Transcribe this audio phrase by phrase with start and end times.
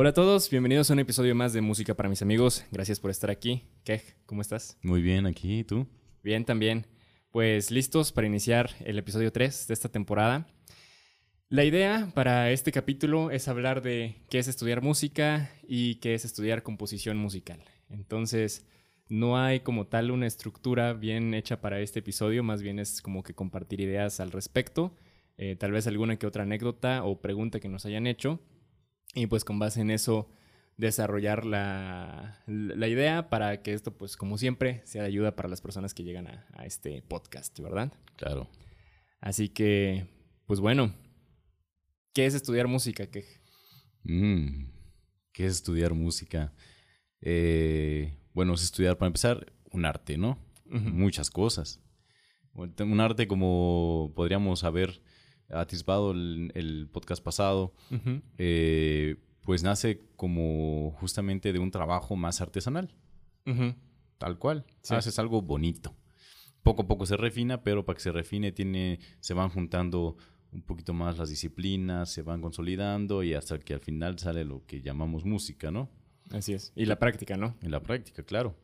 [0.00, 2.64] Hola a todos, bienvenidos a un episodio más de Música para mis amigos.
[2.70, 3.64] Gracias por estar aquí.
[3.82, 4.78] Kej, ¿cómo estás?
[4.80, 5.88] Muy bien, aquí, ¿y tú?
[6.22, 6.86] Bien, también.
[7.32, 10.46] Pues listos para iniciar el episodio 3 de esta temporada.
[11.48, 16.24] La idea para este capítulo es hablar de qué es estudiar música y qué es
[16.24, 17.60] estudiar composición musical.
[17.90, 18.66] Entonces,
[19.08, 23.22] no hay como tal una estructura bien hecha para este episodio, más bien es como
[23.22, 24.94] que compartir ideas al respecto,
[25.36, 28.40] eh, tal vez alguna que otra anécdota o pregunta que nos hayan hecho
[29.14, 30.30] y pues con base en eso
[30.76, 35.60] desarrollar la, la, idea para que esto, pues como siempre, sea de ayuda para las
[35.60, 37.92] personas que llegan a, a este podcast, ¿verdad?
[38.16, 38.48] Claro.
[39.20, 40.06] Así que,
[40.46, 40.94] pues bueno,
[42.14, 43.08] ¿qué es estudiar música?
[43.10, 43.24] ¿Qué,
[44.04, 44.70] mm,
[45.32, 46.52] ¿qué es estudiar música?
[47.20, 50.38] Eh, bueno, es estudiar, para empezar, un arte, ¿no?
[50.70, 51.80] Muchas cosas.
[52.54, 55.02] Un arte como podríamos haber
[55.50, 57.74] atisbado el, el podcast pasado,
[58.36, 62.94] eh, pues nace como justamente de un trabajo más artesanal.
[64.18, 64.64] Tal cual.
[64.88, 65.96] Haces algo bonito.
[66.62, 70.16] Poco a poco se refina, pero para que se refine tiene, se van juntando
[70.52, 74.64] un poquito más las disciplinas, se van consolidando y hasta que al final sale lo
[74.64, 75.90] que llamamos música, ¿no?
[76.30, 76.72] Así es.
[76.74, 77.56] Y la práctica, ¿no?
[77.62, 78.56] En la práctica, claro.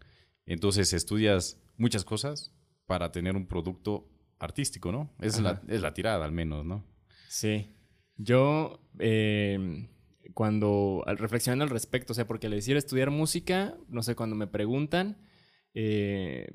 [0.46, 2.52] Entonces estudias muchas cosas
[2.86, 5.10] para tener un producto artístico, ¿no?
[5.20, 6.84] Es, la, es la, tirada al menos, ¿no?
[7.28, 7.74] Sí.
[8.16, 9.88] Yo, eh,
[10.34, 14.46] cuando, reflexionando al respecto, o sea, porque al decir estudiar música, no sé, cuando me
[14.46, 15.18] preguntan,
[15.74, 16.46] eh,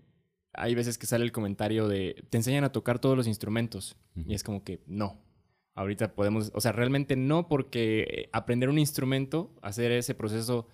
[0.54, 3.98] hay veces que sale el comentario de, te enseñan a tocar todos los instrumentos.
[4.16, 5.24] Y es como que no.
[5.76, 10.68] Ahorita podemos, o sea, realmente no, porque aprender un instrumento, hacer ese proceso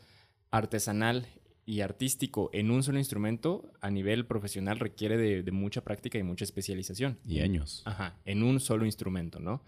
[0.57, 1.27] artesanal
[1.65, 6.45] y artístico en un solo instrumento a nivel profesional requiere de, mucha práctica y mucha
[6.45, 7.17] especialización.
[7.25, 7.81] Y años.
[7.85, 9.63] Ajá, en un solo instrumento, ¿no?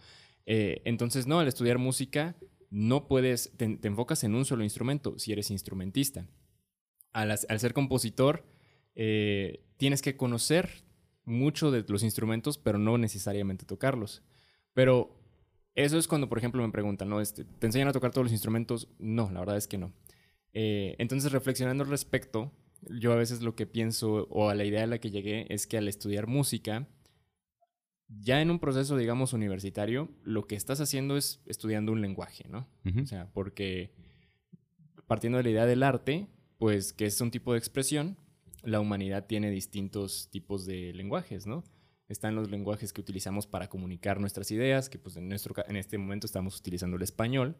[0.45, 2.35] Eh, entonces, no, al estudiar música
[2.69, 6.27] no puedes, te, enfocas en un solo instrumento si eres instrumentista.
[7.11, 8.45] Al, ser compositor,
[8.95, 10.83] eh, tienes que conocer
[11.25, 14.21] mucho de los instrumentos, pero no necesariamente tocarlos.
[14.73, 15.17] Pero
[15.73, 17.19] eso es cuando, por ejemplo, me preguntan, ¿no?
[17.19, 18.87] Este, ¿Te enseñan a tocar todos los instrumentos?
[18.99, 19.91] No, la verdad es que no.
[20.59, 22.51] Eh, entonces, reflexionando al respecto,
[22.89, 25.67] yo a veces lo que pienso o a la idea a la que llegué es
[25.67, 26.87] que al estudiar música,
[28.07, 32.67] ya en un proceso, digamos, universitario, lo que estás haciendo es estudiando un lenguaje, ¿no?
[33.03, 33.93] O sea, porque
[35.05, 38.17] partiendo de la idea del arte, pues que es un tipo de expresión,
[38.63, 41.65] la humanidad tiene distintos tipos de lenguajes, ¿no?
[42.07, 45.99] Están los lenguajes que utilizamos para comunicar nuestras ideas, que pues en, nuestro, en este
[45.99, 47.57] momento estamos utilizando el español,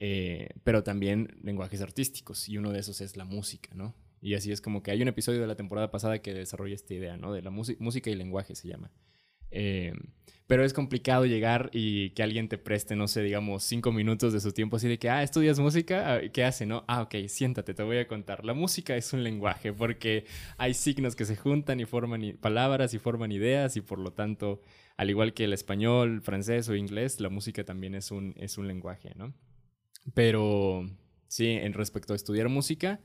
[0.00, 3.94] eh, pero también lenguajes artísticos, y uno de esos es la música, ¿no?
[4.22, 6.94] Y así es como que hay un episodio de la temporada pasada que desarrolla esta
[6.94, 7.32] idea, ¿no?
[7.32, 8.90] De la música y lenguaje se llama.
[9.50, 9.92] Eh,
[10.46, 14.40] pero es complicado llegar y que alguien te preste, no sé, digamos, cinco minutos de
[14.40, 16.66] su tiempo así de que, ah, estudias música, ah, ¿qué hace?
[16.66, 18.44] No, ah, ok, siéntate, te voy a contar.
[18.44, 20.24] La música es un lenguaje porque
[20.58, 24.60] hay signos que se juntan y forman palabras y forman ideas y por lo tanto,
[24.96, 28.66] al igual que el español, francés o inglés, la música también es un, es un
[28.66, 29.32] lenguaje, ¿no?
[30.14, 30.88] Pero
[31.28, 33.00] sí, en respecto a estudiar música,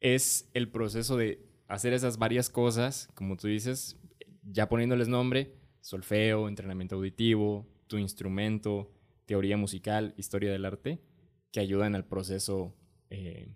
[0.00, 3.96] es el proceso de hacer esas varias cosas, como tú dices,
[4.42, 8.92] ya poniéndoles nombre, solfeo, entrenamiento auditivo, tu instrumento,
[9.24, 11.00] teoría musical, historia del arte,
[11.52, 12.74] que ayudan al proceso,
[13.10, 13.48] eh,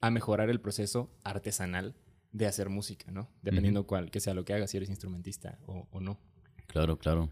[0.00, 1.94] a mejorar el proceso artesanal
[2.32, 3.30] de hacer música, ¿no?
[3.42, 6.18] Dependiendo cuál, que sea lo que hagas, si eres instrumentista o, o no.
[6.66, 7.30] Claro, claro.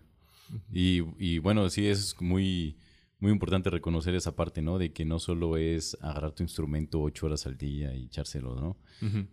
[0.73, 2.77] y, y, bueno, sí, es muy
[3.21, 4.79] muy importante reconocer esa parte, ¿no?
[4.79, 8.79] De que no solo es agarrar tu instrumento ocho horas al día y echárselo, ¿no?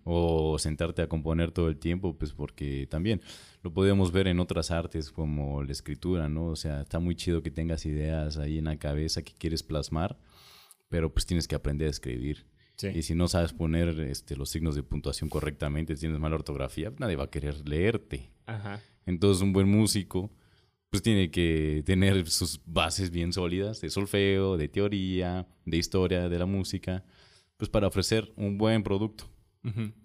[0.03, 3.21] O sentarte a componer todo el tiempo, pues porque también
[3.63, 6.47] lo podemos ver en otras artes como la escritura, ¿no?
[6.47, 10.19] O sea, está muy chido que tengas ideas ahí en la cabeza que quieres plasmar,
[10.89, 12.45] pero pues tienes que aprender a escribir.
[12.93, 17.15] Y si no sabes poner este, los signos de puntuación correctamente, tienes mala ortografía, nadie
[17.15, 18.31] va a querer leerte.
[18.45, 18.81] Ajá.
[19.07, 20.31] Entonces, un buen músico
[20.89, 26.39] pues tiene que tener sus bases bien sólidas de solfeo, de teoría, de historia de
[26.39, 27.03] la música,
[27.57, 29.29] pues para ofrecer un buen producto.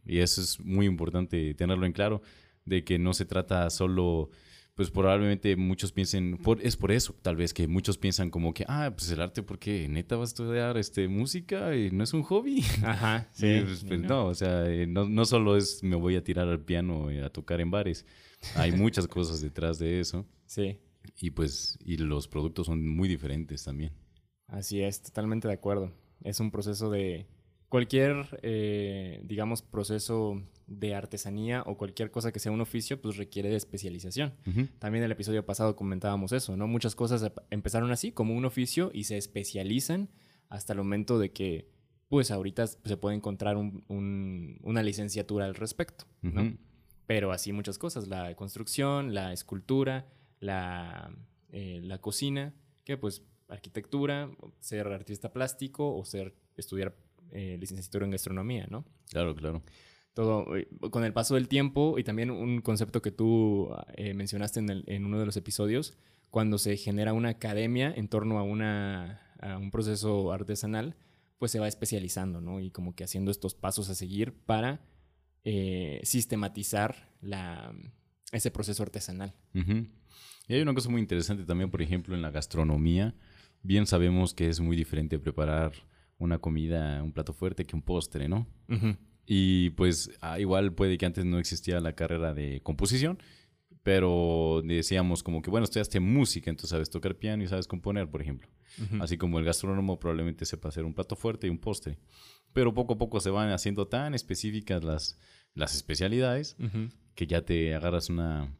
[0.05, 2.21] Y eso es muy importante tenerlo en claro,
[2.65, 4.31] de que no se trata solo,
[4.75, 8.65] pues probablemente muchos piensen, por, es por eso tal vez que muchos piensan como que,
[8.67, 12.25] ah, pues el arte, porque neta va a estudiar este, música y no es un
[12.25, 12.65] hobby.
[12.85, 13.61] Ajá, sí.
[13.65, 14.27] Pues, pues, no.
[14.27, 17.61] o sea, eh, no, no solo es me voy a tirar al piano a tocar
[17.61, 18.05] en bares
[18.55, 20.27] hay muchas cosas detrás de eso.
[20.47, 20.79] Sí.
[21.21, 23.93] Y pues, y los productos son muy diferentes también.
[24.47, 25.93] Así es, totalmente de acuerdo.
[26.23, 27.27] Es un proceso de
[27.69, 33.49] cualquier, eh, digamos, proceso de artesanía o cualquier cosa que sea un oficio, pues requiere
[33.49, 34.35] de especialización.
[34.79, 36.67] También en el episodio pasado comentábamos eso, ¿no?
[36.67, 40.11] Muchas cosas empezaron así, como un oficio, y se especializan
[40.49, 41.71] hasta el momento de que,
[42.09, 46.57] pues ahorita se puede encontrar una licenciatura al respecto, ¿no?
[47.13, 50.07] Pero así muchas cosas, la construcción, la escultura,
[50.41, 51.15] la,
[51.51, 52.55] eh, la cocina,
[52.85, 54.31] que pues arquitectura,
[54.61, 56.97] ser artista plástico o ser estudiar
[57.31, 58.87] eh, licenciatura en gastronomía, ¿no?
[59.11, 59.63] Claro, claro.
[60.15, 64.61] Todo eh, con el paso del tiempo y también un concepto que tú eh, mencionaste
[64.61, 65.99] en, en, uno de los episodios,
[66.31, 70.97] cuando se genera una academia en torno a, una, a un proceso artesanal,
[71.39, 72.59] pues se va especializando, ¿no?
[72.59, 74.81] Y como que haciendo estos pasos a seguir para
[76.03, 77.75] sistematizar la,
[78.33, 79.35] ese proceso artesanal.
[80.49, 83.15] Y hay una cosa muy interesante también, por ejemplo, en la gastronomía.
[83.63, 85.73] Bien sabemos que es muy diferente preparar
[86.19, 88.47] una comida, un plato fuerte que un postre, ¿no?
[89.27, 93.19] Y pues ah, igual puede que antes no existía la carrera de composición,
[93.83, 98.23] pero decíamos como que, bueno, estudiaste música, entonces sabes tocar piano y sabes componer, por
[98.23, 98.49] ejemplo.
[99.01, 101.99] Así como el gastrónomo probablemente sepa hacer un plato fuerte y un postre.
[102.53, 105.19] Pero poco a poco se van haciendo tan específicas las,
[105.55, 106.57] las especialidades
[107.15, 108.55] que ya te agarras una,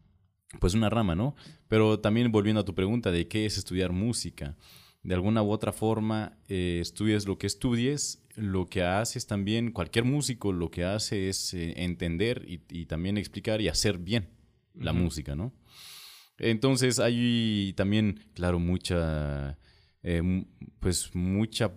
[0.61, 1.35] pues una rama, ¿no?
[1.69, 4.57] Pero también volviendo a tu pregunta de qué es estudiar música
[5.03, 10.05] de alguna u otra forma eh, estudies lo que estudies, lo que haces también, cualquier
[10.05, 14.29] músico lo que hace es eh, entender y, también explicar y hacer bien
[14.75, 15.53] la música, ¿no?
[16.39, 19.59] Entonces hay también, claro, mucha,
[20.03, 20.45] eh,
[20.81, 21.73] pues mucha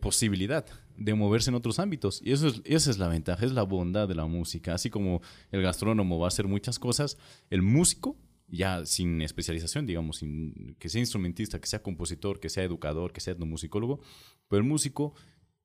[0.00, 0.66] posibilidad
[0.96, 2.20] de moverse en otros ámbitos.
[2.22, 4.74] Y eso es, esa es la ventaja, es la bondad de la música.
[4.74, 7.18] Así como el gastrónomo va a hacer muchas cosas,
[7.50, 8.16] el músico
[8.52, 13.20] ya sin especialización, digamos, sin, que sea instrumentista, que sea compositor, que sea educador, que
[13.20, 14.00] sea etnomusicólogo,
[14.48, 15.14] pero el músico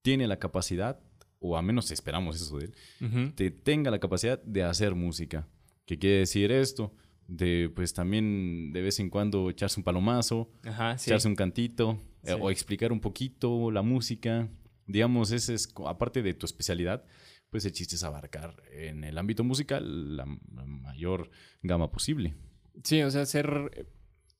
[0.01, 0.99] tiene la capacidad,
[1.39, 5.47] o al menos esperamos eso de él, que tenga la capacidad de hacer música.
[5.85, 6.93] ¿Qué quiere decir esto?
[7.27, 12.49] De, pues también de vez en cuando echarse un palomazo, echarse un cantito, eh, o
[12.51, 14.49] explicar un poquito la música.
[14.85, 17.05] Digamos, ese es, aparte de tu especialidad,
[17.49, 21.29] pues el chiste es abarcar en el ámbito musical la mayor
[21.61, 22.35] gama posible.
[22.83, 23.87] Sí, o sea, ser.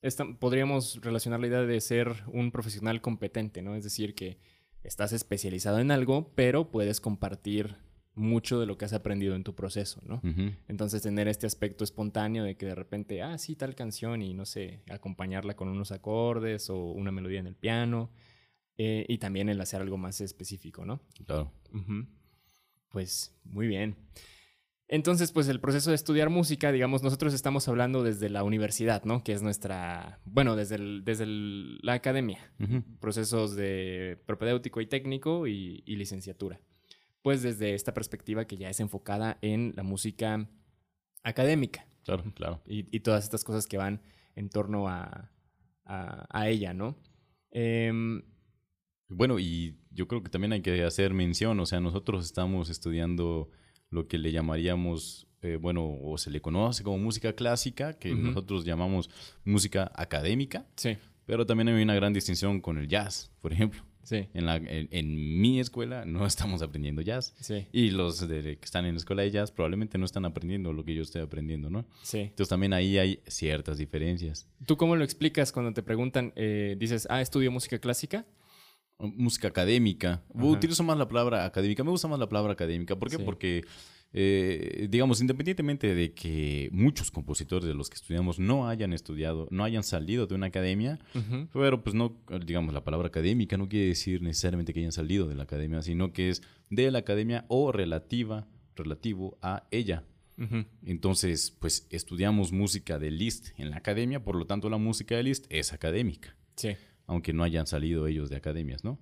[0.02, 3.76] Esta, podríamos relacionar la idea de ser un profesional competente, ¿no?
[3.76, 4.40] Es decir, que
[4.84, 7.78] estás especializado en algo, pero puedes compartir
[8.18, 10.22] mucho de lo que has aprendido en tu proceso, ¿no?
[10.68, 14.46] Entonces, tener este aspecto espontáneo de que de repente, ah, sí, tal canción y no
[14.46, 18.12] sé, acompañarla con unos acordes o una melodía en el piano.
[18.80, 21.02] Eh, y también el hacer algo más específico, ¿no?
[21.26, 21.52] Claro.
[22.90, 23.96] Pues muy bien.
[24.90, 29.22] Entonces, pues el proceso de estudiar música, digamos, nosotros estamos hablando desde la universidad, ¿no?
[29.24, 32.40] Que es nuestra, bueno, desde, desde la academia,
[33.02, 36.62] procesos de propedéutico y técnico y, licenciatura.
[37.28, 40.48] Pues desde esta perspectiva que ya es enfocada en la música
[41.24, 41.86] académica.
[42.06, 42.62] Claro, claro.
[42.66, 44.02] Y, todas estas cosas que van
[44.38, 45.30] en torno a,
[45.84, 46.98] a, ella, ¿no?
[47.52, 48.22] Em,
[49.10, 53.50] bueno, y yo creo que también hay que hacer mención, o sea, nosotros estamos estudiando
[53.90, 58.64] lo que le llamaríamos, eh, bueno, o se le conoce como música clásica, que nosotros
[58.64, 59.10] llamamos
[59.44, 60.66] música académica.
[60.78, 60.98] Sí.
[61.26, 63.84] Pero también hay una gran distinción con el jazz, por ejemplo.
[64.08, 64.30] Sí.
[64.34, 67.36] En, la, en, mi escuela no estamos aprendiendo jazz.
[67.42, 67.68] Sí.
[67.74, 70.96] Y los que están en la escuela de jazz probablemente no están aprendiendo lo que
[70.96, 71.86] yo estoy aprendiendo, ¿no?
[72.04, 72.20] Sí.
[72.20, 74.48] Entonces también ahí hay ciertas diferencias.
[74.66, 78.26] ¿Tú cómo lo explicas cuando te preguntan, eh, dices, ah, estudio música clásica?
[79.00, 80.24] música académica.
[80.34, 81.84] Utilizo más la palabra académica.
[81.84, 82.96] Me gusta más la palabra académica.
[82.96, 83.20] ¿Por qué?
[83.20, 83.64] Porque,
[84.14, 89.64] eh, digamos, independientemente de que muchos compositores de los que estudiamos no hayan estudiado, no
[89.64, 91.00] hayan salido de una academia,
[91.54, 95.36] pero pues no, digamos, la palabra académica no quiere decir necesariamente que hayan salido de
[95.36, 100.04] la academia, sino que es de la academia o relativa, relativo a ella.
[100.86, 105.24] Entonces, pues estudiamos música de Liszt en la academia, por lo tanto la música de
[105.24, 106.36] Liszt es académica.
[106.56, 106.70] Sí
[107.08, 109.00] aunque no hayan salido ellos de academias, ¿no?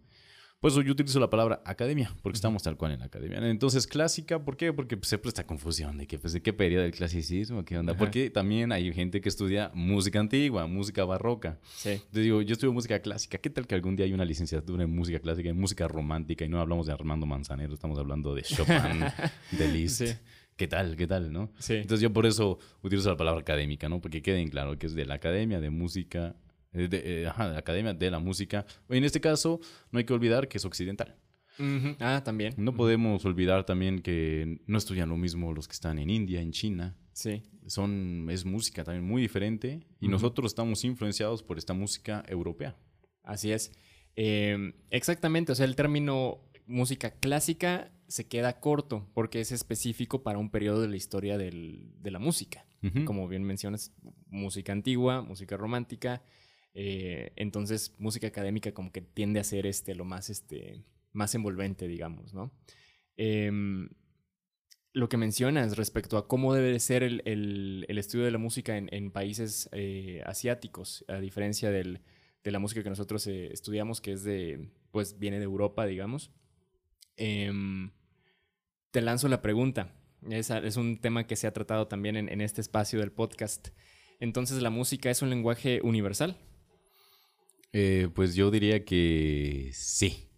[0.65, 3.37] Pues yo utilizo la palabra academia, porque estamos tal cual en la academia.
[3.51, 4.73] Entonces, clásica, ¿por qué?
[4.73, 7.95] Porque pues, siempre esta confusión de que, pues, de qué periodo del clasicismo, qué onda.
[7.95, 11.59] Porque también hay gente que estudia música antigua, música barroca.
[11.75, 12.01] Sí.
[12.11, 13.37] Te digo, yo estudio música clásica.
[13.37, 16.49] ¿Qué tal que algún día hay una licenciatura en música clásica, en música romántica, y
[16.49, 18.75] no hablamos de Armando Manzanero, estamos hablando de Chopin,
[19.51, 20.03] de Liszt?
[20.03, 20.15] Sí.
[20.55, 20.95] ¿Qué tal?
[20.95, 21.31] ¿Qué tal?
[21.31, 21.51] ¿No?
[21.59, 21.75] Sí.
[21.75, 24.01] Entonces yo por eso utilizo la palabra académica, ¿no?
[24.01, 26.35] Porque queden claro que es de la academia de música
[26.75, 28.65] de, eh, la Academia de la Música.
[28.89, 29.59] En este caso,
[29.91, 31.15] no hay que olvidar que es occidental.
[31.99, 32.53] Ah, también.
[32.57, 36.51] No podemos olvidar también que no estudian lo mismo los que están en India, en
[36.51, 36.97] China.
[37.13, 37.43] Sí.
[37.67, 42.75] Son, es música también muy diferente y nosotros estamos influenciados por esta música europea.
[43.23, 43.71] Así es.
[44.15, 50.37] Em, exactamente, o sea, el término música clásica se queda corto porque es específico para
[50.37, 52.65] un periodo de la historia del, de la música.
[53.05, 53.91] Como bien mencionas,
[54.27, 56.21] música antigua, música romántica.
[56.75, 61.87] Eh, entonces, música académica como que tiende a ser este, lo más, este, más envolvente,
[61.87, 62.51] digamos, ¿no?
[63.15, 63.89] Em,
[64.91, 68.89] lo que mencionas respecto a cómo debe ser el, el, estudio de la música en,
[68.93, 72.01] en países eh, asiáticos, a diferencia del,
[72.43, 76.31] de la música que nosotros eh, estudiamos, que es de, pues viene de Europa, digamos.
[77.15, 77.91] Em,
[78.91, 79.93] te lanzo la pregunta.
[80.29, 83.69] Es, es, un tema que se ha tratado también en, en, este espacio del podcast.
[84.19, 86.37] Entonces, ¿la música es un lenguaje universal?
[87.77, 90.29] Eh, pues yo diría que sí.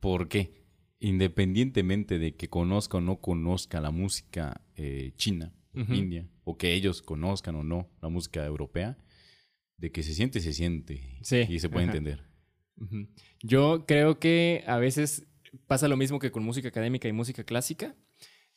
[0.00, 0.66] ¿Por qué?
[0.98, 7.02] independientemente de que conozca o no conozca la música eh, china, india, o que ellos
[7.02, 8.96] conozcan o no la música europea,
[9.76, 11.18] de que se siente, se siente.
[11.48, 12.24] Y se puede entender.
[13.42, 15.26] Yo creo que a veces
[15.66, 17.94] pasa lo mismo que con música académica y música clásica.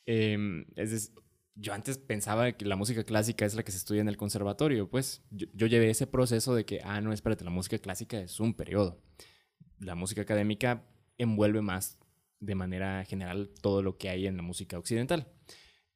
[0.06, 1.12] Em, es,
[1.54, 4.88] yo antes pensaba que la música clásica es la que se estudia en el conservatorio.
[4.88, 8.54] Pues yo, llevé ese proceso de que, ah, no, espérate, la música clásica es un
[8.54, 9.02] periodo.
[9.78, 10.86] La música académica
[11.18, 11.98] envuelve más
[12.38, 15.28] de manera general todo lo que hay en la música occidental.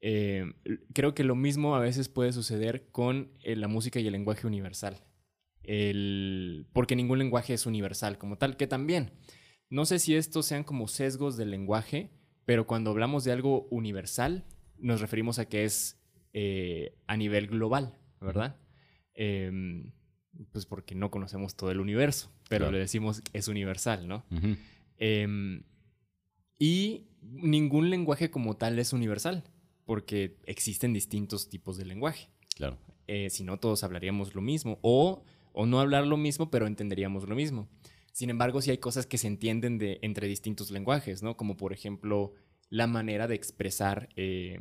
[0.00, 0.44] Eh,
[0.92, 4.46] creo que lo mismo a veces puede suceder con eh, la música y el lenguaje
[4.46, 5.02] universal.
[6.72, 9.12] porque ningún lenguaje es universal como tal, que también.
[9.70, 12.10] No sé si estos sean como sesgos del lenguaje,
[12.44, 14.44] pero cuando hablamos de algo universal,
[14.78, 16.00] nos referimos a que es
[16.32, 18.56] eh, a nivel global, ¿verdad?
[19.14, 19.92] Em,
[20.52, 24.24] pues porque no conocemos todo el universo, pero le decimos que es universal, ¿no?
[26.58, 29.44] Y ningún lenguaje como tal es universal,
[29.84, 32.28] porque existen distintos tipos de lenguaje.
[32.54, 32.78] Claro.
[33.06, 37.28] Eh, si no, todos hablaríamos lo mismo, o, o no hablar lo mismo, pero entenderíamos
[37.28, 37.68] lo mismo.
[38.12, 41.36] Sin embargo, sí hay cosas que se entienden de, entre distintos lenguajes, ¿no?
[41.36, 42.32] Como por ejemplo
[42.70, 44.58] la manera de expresar eh,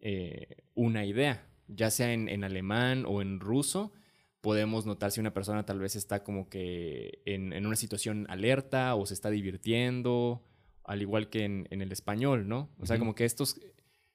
[0.00, 3.92] eh, una idea, ya sea en, en, alemán o en ruso,
[4.40, 8.94] podemos notar si una persona tal vez está como que en, en una situación alerta
[8.94, 10.44] o se está divirtiendo
[10.84, 12.70] al igual que en, el español, ¿no?
[12.78, 13.60] O sea, como que estos,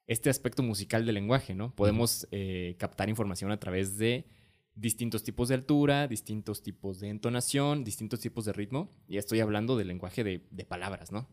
[0.05, 1.73] este aspecto musical del lenguaje, ¿no?
[1.75, 4.27] Podemos eh, captar información a través de
[4.75, 8.91] distintos tipos de altura, distintos tipos de entonación, distintos tipos de ritmo.
[9.07, 11.29] Y estoy hablando del lenguaje de, palabras, ¿no?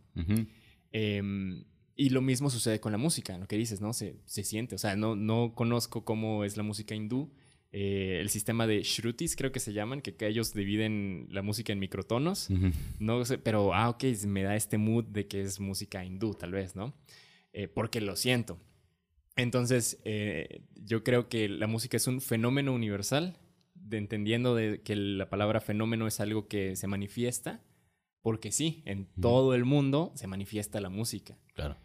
[0.93, 1.65] Em,
[1.97, 3.93] y lo mismo sucede con la música, lo que dices, ¿no?
[3.93, 4.75] Se, se siente.
[4.75, 7.31] O sea, no, no conozco cómo es la música hindú,
[7.77, 11.81] eh, el sistema de shrutis, creo que se llaman, que, ellos dividen la música en
[11.81, 12.49] microtonos.
[13.01, 16.53] No sé, pero, ah, ok, me da este mood de que es música hindú, tal
[16.53, 16.95] vez, ¿no?
[17.53, 18.61] Eh, porque lo siento.
[19.35, 23.41] Entonces, eh, yo creo que la música es un fenómeno universal,
[23.75, 27.61] de, entendiendo de que la palabra fenómeno es algo que se manifiesta,
[28.23, 31.37] porque sí, en todo el mundo se manifiesta la música.
[31.55, 31.77] Claro.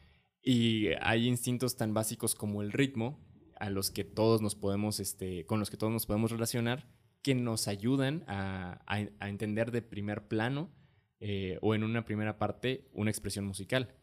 [0.49, 3.23] Y hay instintos tan básicos como el ritmo,
[3.59, 6.89] a los que todos nos podemos, este, con los que todos nos podemos relacionar,
[7.21, 8.81] que nos ayudan a,
[9.21, 10.71] entender de primer plano
[11.19, 13.93] eh, o en una primera parte una expresión musical.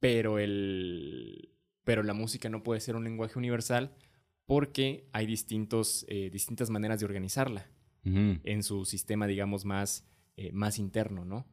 [0.00, 1.52] Pero, el,
[1.84, 3.94] pero la música no puede ser un lenguaje universal
[4.46, 7.70] porque hay distintos, eh, distintas maneras de organizarla
[8.02, 11.46] en su sistema, digamos, más, eh, más interno, ¿no?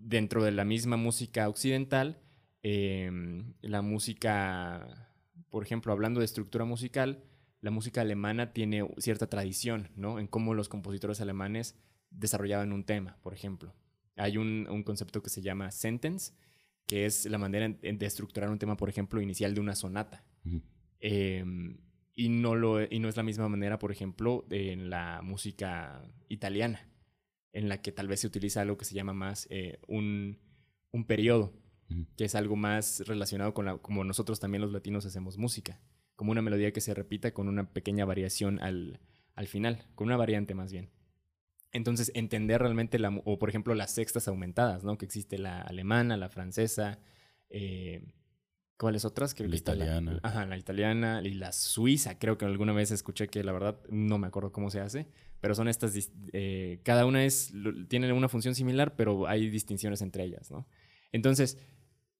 [0.00, 2.25] Dentro de la misma música occidental,
[2.68, 5.06] em, la música
[5.50, 7.24] por ejemplo, hablando de estructura musical,
[7.60, 10.18] la música alemana tiene cierta tradición, ¿no?
[10.18, 11.78] En cómo los compositores alemanes
[12.10, 13.74] desarrollaban un tema, por ejemplo.
[14.16, 16.34] Hay un, concepto que se llama sentence,
[16.86, 20.24] que es la manera de estructurar un tema, por ejemplo, inicial de una sonata.
[21.00, 21.78] Em,
[22.14, 26.88] y, no lo, y no es la misma manera, por ejemplo, en la música italiana,
[27.52, 30.38] en la que tal vez se utiliza algo que se llama más eh, un,
[30.92, 31.52] un periodo
[32.16, 35.80] que es algo más relacionado con la, como nosotros también los latinos hacemos música,
[36.16, 39.00] como una melodía que se repita con una pequeña variación al,
[39.34, 40.90] al final, con una variante más bien.
[41.72, 44.96] Entonces, entender realmente, la, o por ejemplo, las sextas aumentadas, ¿no?
[44.96, 46.98] Que existe la alemana, la francesa,
[47.50, 48.02] eh,
[48.78, 49.34] ¿cuáles otras?
[49.34, 50.12] Creo la italiana.
[50.12, 53.78] La, ajá, la italiana y la suiza, creo que alguna vez escuché que la verdad
[53.90, 55.06] no me acuerdo cómo se hace,
[55.40, 57.52] pero son estas, eh, cada una es,
[57.88, 60.66] tiene una función similar, pero hay distinciones entre ellas, ¿no?
[61.12, 61.58] Entonces,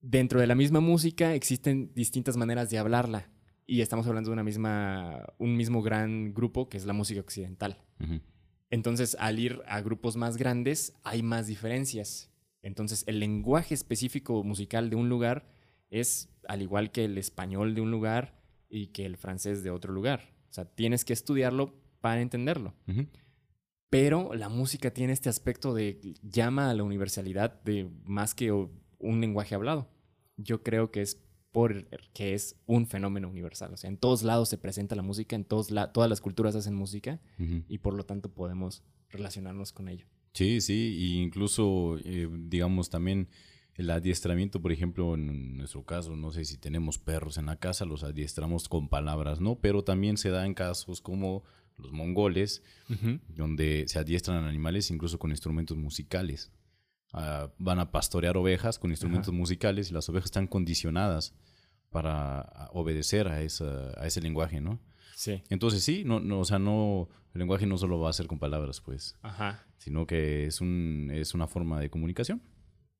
[0.08, 3.30] dentro de la misma música existen distintas maneras de hablarla.
[3.66, 7.82] Y estamos hablando de una misma, un mismo gran grupo que es la música occidental.
[8.70, 12.30] Entonces, al ir a grupos más grandes, hay más diferencias.
[12.62, 15.48] Entonces, el lenguaje específico musical de un lugar
[15.90, 19.92] es al igual que el español de un lugar y que el francés de otro
[19.92, 20.32] lugar.
[20.48, 22.75] O sea, tienes que estudiarlo para entenderlo.
[23.90, 29.20] Pero la música tiene este aspecto de llama a la universalidad de más que un
[29.20, 29.95] lenguaje hablado.
[30.37, 33.73] Yo creo que es porque es un fenómeno universal.
[33.73, 36.75] O sea, en todos lados se presenta la música, en todos todas las culturas hacen
[36.75, 37.19] música
[37.66, 40.07] y por lo tanto podemos relacionarnos con ello.
[40.35, 43.28] Sí, sí, e incluso, eh, digamos, también
[43.75, 47.87] el adiestramiento, por ejemplo, en nuestro caso, no sé si tenemos perros en la casa,
[47.87, 49.59] los adiestramos con palabras, ¿no?
[49.59, 51.43] Pero también se da en casos como
[51.78, 52.62] los mongoles,
[53.28, 56.52] donde se adiestran animales incluso con instrumentos musicales.
[57.12, 61.34] Ah, van a pastorear ovejas con instrumentos musicales y las ovejas están condicionadas
[61.90, 64.80] para obedecer a, esa, a ese lenguaje, ¿no?
[65.14, 65.42] Sí.
[65.48, 68.38] Entonces sí, no, no, o sea, no, el lenguaje no solo va a ser con
[68.38, 69.64] palabras, pues, Ajá.
[69.78, 72.42] sino que es, un, es una forma de comunicación.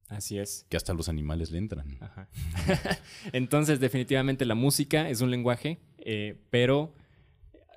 [0.09, 0.67] Así es.
[0.71, 1.99] Que hasta los animales le entran.
[2.01, 2.29] Ajá.
[3.33, 6.95] Entonces, definitivamente la música es un lenguaje, eh, pero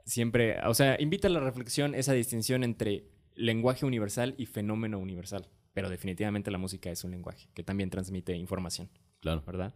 [0.05, 5.49] siempre, o sea, invita a la reflexión esa distinción entre lenguaje universal y fenómeno universal.
[5.79, 8.89] Pero definitivamente la música es un lenguaje que también transmite información.
[9.21, 9.41] Claro.
[9.47, 9.73] ¿Verdad?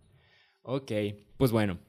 [0.61, 0.91] Ok,
[1.37, 1.79] pues bueno,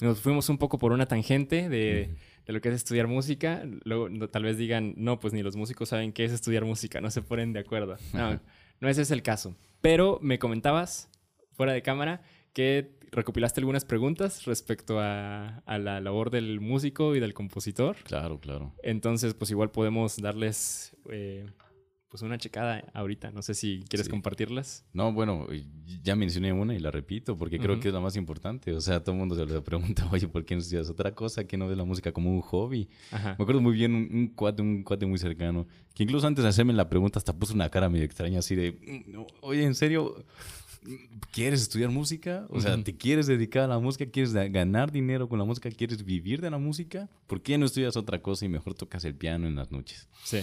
[0.00, 3.62] nos fuimos un poco por una tangente de, lo que es estudiar música.
[3.84, 7.12] Luego tal vez digan, no, pues ni los músicos saben qué es estudiar música, no
[7.12, 7.96] se ponen de acuerdo.
[8.12, 8.40] No,
[8.80, 9.54] no ese es el caso.
[9.80, 11.08] Pero me comentabas,
[11.52, 12.22] fuera de cámara,
[12.52, 17.98] que recopilaste algunas preguntas respecto a, la labor del músico y del compositor.
[18.02, 18.74] Claro, claro.
[18.82, 20.96] Entonces, pues igual podemos darles...
[21.08, 21.46] Eh,
[22.10, 23.30] pues una checada ahorita.
[23.30, 24.84] No sé si quieres compartirlas.
[24.92, 25.46] No, bueno,
[26.02, 28.72] ya mencioné una y la repito porque creo que es la más importante.
[28.72, 31.44] O sea, todo el mundo se le pregunta, oye, ¿por qué no estudias otra cosa?
[31.44, 32.88] ¿Que no ves la música como un hobby?
[33.12, 36.72] Me acuerdo muy bien un, cuate, un cuate muy cercano, que incluso antes de hacerme
[36.72, 40.24] la pregunta hasta puso una cara medio extraña así de, mm, oye, ¿en serio?
[41.30, 42.46] ¿Quieres estudiar música?
[42.48, 44.06] O sea, ¿te quieres dedicar a la música?
[44.06, 45.70] ¿Quieres ganar dinero con la música?
[45.70, 47.08] ¿Quieres vivir de la música?
[47.28, 50.08] ¿Por qué no estudias otra cosa y mejor tocas el piano en las noches?
[50.24, 50.40] Sí.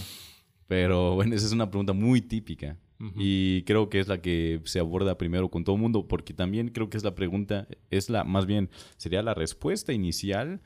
[0.68, 2.76] Pero bueno, esa es una pregunta muy típica.
[3.16, 6.70] Y creo que es la que se aborda primero con todo el mundo, porque también
[6.70, 10.60] creo que es la pregunta, es la, más bien, sería la respuesta inicial,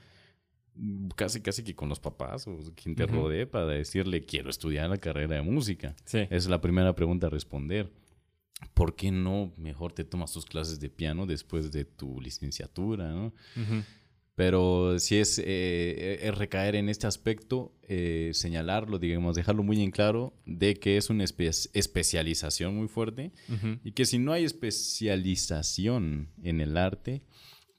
[1.14, 4.96] casi casi que con los papás o quien te rodee para decirle, quiero estudiar la
[4.96, 5.94] carrera de música.
[6.06, 7.92] Esa es la primera pregunta a responder.
[8.72, 13.34] ¿Por qué no mejor te tomas tus clases de piano después de tu licenciatura, no?
[14.34, 20.32] Pero si es, eh, recaer en este aspecto, eh, señalarlo, digamos, dejarlo muy en claro
[20.46, 23.32] de que es una especialización muy fuerte
[23.84, 27.22] y que si no hay especialización en el arte,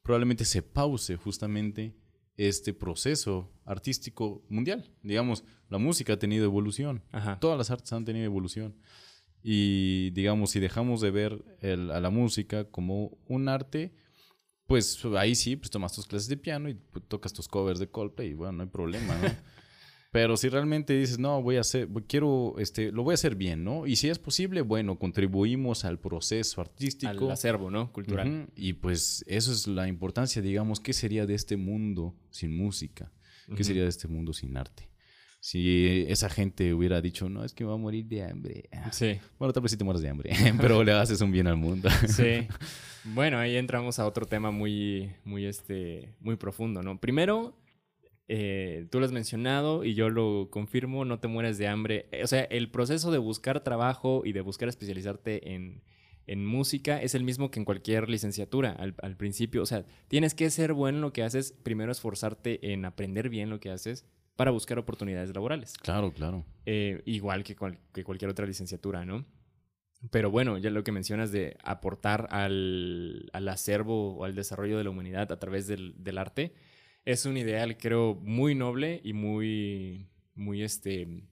[0.03, 1.95] probablemente se pause justamente
[2.37, 4.91] este proceso artístico mundial.
[5.01, 7.03] Digamos, la música ha tenido evolución,
[7.39, 8.75] todas las artes han tenido evolución.
[9.41, 13.93] Y digamos, si dejamos de ver a la música como un arte,
[14.67, 17.89] pues ahí sí, pues tomas tus clases de piano y pues, tocas tus covers de
[17.89, 19.27] Coldplay y bueno, no hay problema, ¿no?
[20.13, 23.63] Pero si realmente dices, no, voy a hacer, quiero, este, lo voy a hacer bien,
[23.63, 23.87] ¿no?
[23.87, 27.25] Y si es posible, bueno, contribuimos al proceso artístico.
[27.25, 27.91] Al acervo, ¿no?
[27.91, 28.47] Cultural.
[28.55, 33.11] Y pues eso es la importancia, digamos, ¿qué sería de este mundo sin música?
[33.57, 34.92] ¿Qué sería de este mundo sin arte?
[35.43, 38.69] Si esa gente hubiera dicho, no, es que me va a morir de hambre.
[38.93, 39.19] Sí.
[39.37, 41.89] Bueno, tal vez sí te mueres de hambre, pero le haces un bien al mundo.
[42.07, 42.47] Sí.
[43.03, 47.01] Bueno, ahí entramos a otro tema muy, muy, este, muy profundo, ¿no?
[47.01, 47.57] Primero,
[48.29, 52.07] eh, tú lo has mencionado y yo lo confirmo, no te mueres de hambre.
[52.23, 55.83] O sea, el proceso de buscar trabajo y de buscar especializarte en,
[56.25, 59.61] en música es el mismo que en cualquier licenciatura al, al, principio.
[59.61, 63.49] O sea, tienes que ser bueno en lo que haces, primero esforzarte en aprender bien
[63.49, 65.73] lo que haces para buscar oportunidades laborales.
[65.77, 66.45] Claro, claro.
[66.65, 67.55] Eh, igual que,
[67.93, 69.25] que, cualquier otra licenciatura, ¿no?
[70.11, 74.83] Pero bueno, ya lo que mencionas de aportar al, al acervo o al desarrollo de
[74.83, 76.53] la humanidad a través del, del, arte,
[77.05, 81.23] es un ideal, creo, muy noble y muy, muy, este,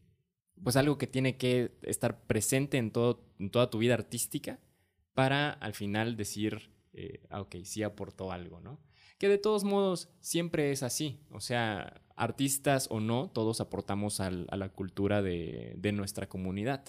[0.63, 4.59] pues algo que tiene que estar presente en, todo, en toda tu vida artística
[5.13, 8.79] para al final decir, eh, ah, ok, sí aportó algo, ¿no?
[9.17, 14.29] Que de todos modos siempre es así, o sea, artistas o no, todos aportamos a
[14.29, 16.83] la cultura de, nuestra comunidad.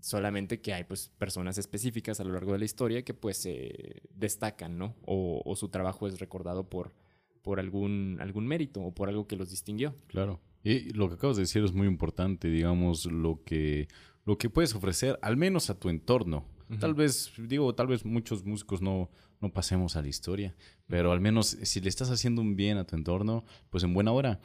[0.00, 4.02] Solamente que hay pues personas específicas a lo largo de la historia que pues se
[4.14, 4.96] destacan, ¿no?
[5.04, 6.94] O, su trabajo es recordado por,
[7.42, 9.94] por algún, algún mérito o por algo que los distinguió.
[10.06, 10.40] Claro.
[10.64, 13.88] Y lo que acabas de decir es muy importante, digamos, lo que,
[14.24, 16.46] lo que puedes ofrecer, al menos a tu entorno.
[16.80, 20.54] Tal vez, digo, tal vez muchos músicos no, no pasemos a la historia,
[20.86, 24.12] pero al menos si le estás haciendo un bien a tu entorno, pues en buena
[24.12, 24.40] hora.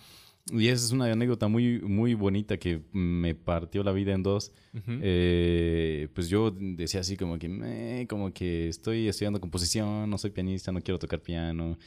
[0.52, 4.52] Y esa es una anécdota muy, muy bonita que me partió la vida en dos.
[4.88, 10.74] Eh, pues yo decía así como que, como que estoy estudiando composición, no soy pianista,
[10.74, 11.78] no quiero tocar piano.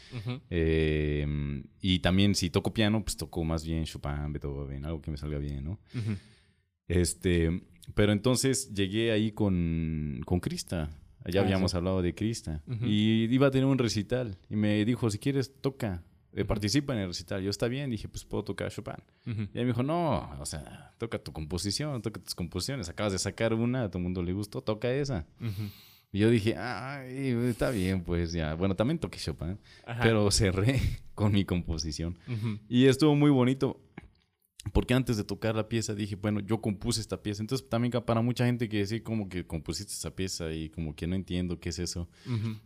[0.49, 5.19] Eh, y también si toco piano, pues toco más bien Chopin, Beethoven, algo que me
[5.19, 5.79] salga bien, ¿no?
[6.88, 7.62] Este,
[7.95, 10.90] pero entonces llegué ahí con, con Krista
[11.29, 12.62] Ya habíamos hablado de Krista.
[12.83, 14.37] Y iba a tener un recital.
[14.49, 16.03] Y me dijo, si quieres, toca.
[16.33, 17.43] Eh, participa en el recital.
[17.43, 18.97] Yo está bien, dije, pues puedo tocar Chopin.
[19.25, 22.89] Y él me dijo, no, o sea, toca tu composición, toca tus composiciones.
[22.91, 25.25] Acabas de sacar una, a todo el mundo le gustó, toca esa.
[26.12, 28.55] Y yo dije, ay, está bien, pues ya.
[28.55, 29.59] Bueno, también toqué Chopin,
[30.03, 30.81] pero cerré
[31.15, 32.19] con mi composición.
[32.69, 33.81] Y estuvo muy bonito.
[34.72, 37.42] Porque antes de tocar la pieza dije, bueno, yo compuse esta pieza.
[37.42, 41.07] Entonces también para mucha gente que decir como que compusiste esa pieza y como que
[41.07, 42.09] no entiendo qué es eso.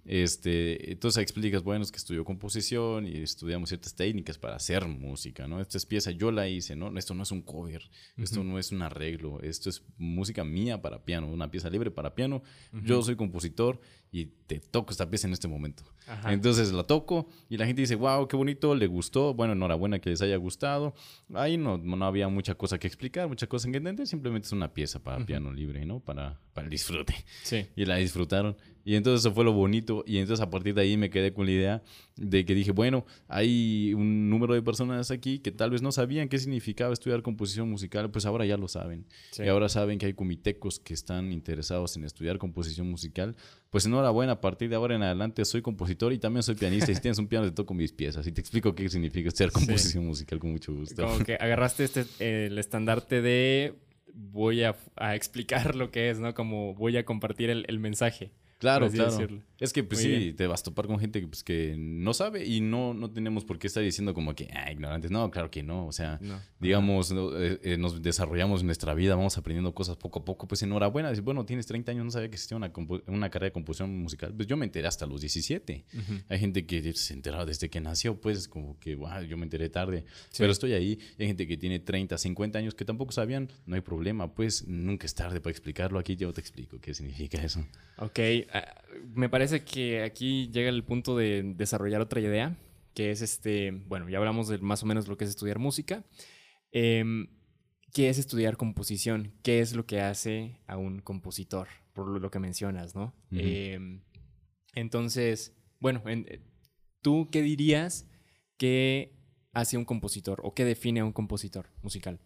[0.05, 5.47] este, entonces explicas, bueno, es que estudió composición y estudiamos ciertas técnicas para hacer música,
[5.47, 5.61] ¿no?
[5.61, 6.97] Esta es pieza, yo la hice, ¿no?
[6.99, 11.05] Esto no es un cover, esto no es un arreglo, esto es música mía para
[11.05, 12.43] piano, una pieza libre para piano.
[12.85, 13.81] Yo soy compositor
[14.13, 15.85] y te toco esta pieza en este momento.
[16.27, 19.33] Entonces la toco y la gente dice, wow, qué bonito, le gustó.
[19.33, 20.93] Bueno, enhorabuena que les haya gustado.
[21.35, 24.09] Ahí no, no había mucha cosa que explicar, mucha cosa que entender.
[24.09, 26.01] Simplemente es una pieza para piano libre, ¿no?
[26.01, 27.15] Para, para el disfrute.
[27.45, 27.67] Sí.
[27.77, 28.57] Y la disfrutaron.
[28.85, 30.03] Y entonces eso fue lo bonito.
[30.07, 31.83] Y entonces a partir de ahí me quedé con la idea
[32.17, 36.29] de que dije, bueno, hay un número de personas aquí que tal vez no sabían
[36.29, 39.07] qué significaba estudiar composición musical, pues ahora ya lo saben.
[39.39, 43.37] Y ahora saben que hay comitecos que están interesados en estudiar composición musical.
[43.71, 46.91] Pues enhorabuena, a partir de ahora en adelante soy compositor y también soy pianista.
[46.91, 48.27] Y si tienes un piano, te toco mis piezas.
[48.27, 51.07] Y te explico qué significa estudiar composición musical con mucho gusto.
[51.07, 53.75] Como que agarraste este, el estandarte de
[54.13, 54.75] voy a,
[55.15, 56.35] explicar lo que es, ¿no?
[56.35, 58.33] Como voy a compartir el, el mensaje.
[58.61, 59.43] Claro, claro.
[59.59, 62.61] Es que pues sí, te vas a topar con gente pues, que no sabe y
[62.61, 65.11] no, no tenemos por qué estar diciendo como que, ah, ignorantes.
[65.11, 65.87] No, claro que no.
[65.87, 66.21] O sea,
[66.59, 70.47] digamos, eh, eh, nos desarrollamos nuestra vida, vamos aprendiendo cosas poco a poco.
[70.47, 71.11] Pues enhorabuena.
[71.23, 72.71] Bueno, tienes 30 años, no sabía que existía una,
[73.07, 74.35] una carrera de composición musical.
[74.35, 75.85] Pues yo me enteré hasta los 17.
[76.29, 79.71] Hay gente que se enteró desde que nació, pues como que, wow, yo me enteré
[79.71, 80.05] tarde.
[80.37, 80.99] Pero estoy ahí.
[81.19, 83.49] hay gente que tiene 30, 50 años que tampoco sabían.
[83.65, 85.99] No hay problema, pues nunca es tarde para explicarlo.
[85.99, 87.65] Aquí yo te explico qué significa eso.
[87.99, 88.19] Ok,
[89.15, 92.57] me parece que aquí llega el punto de desarrollar otra idea,
[92.95, 96.05] que es este, bueno, ya hablamos de más o menos lo que es estudiar música.
[96.73, 97.29] Em,
[97.93, 99.33] ¿Qué es estudiar composición?
[99.43, 101.67] ¿Qué es lo que hace a un compositor?
[101.93, 103.15] Por lo que mencionas, ¿no?
[103.33, 104.03] Em,
[104.75, 106.41] entonces, bueno, eh,
[107.03, 108.09] ¿tú qué dirías
[108.57, 109.17] que
[109.53, 112.21] hace un compositor o qué define a un compositor musical?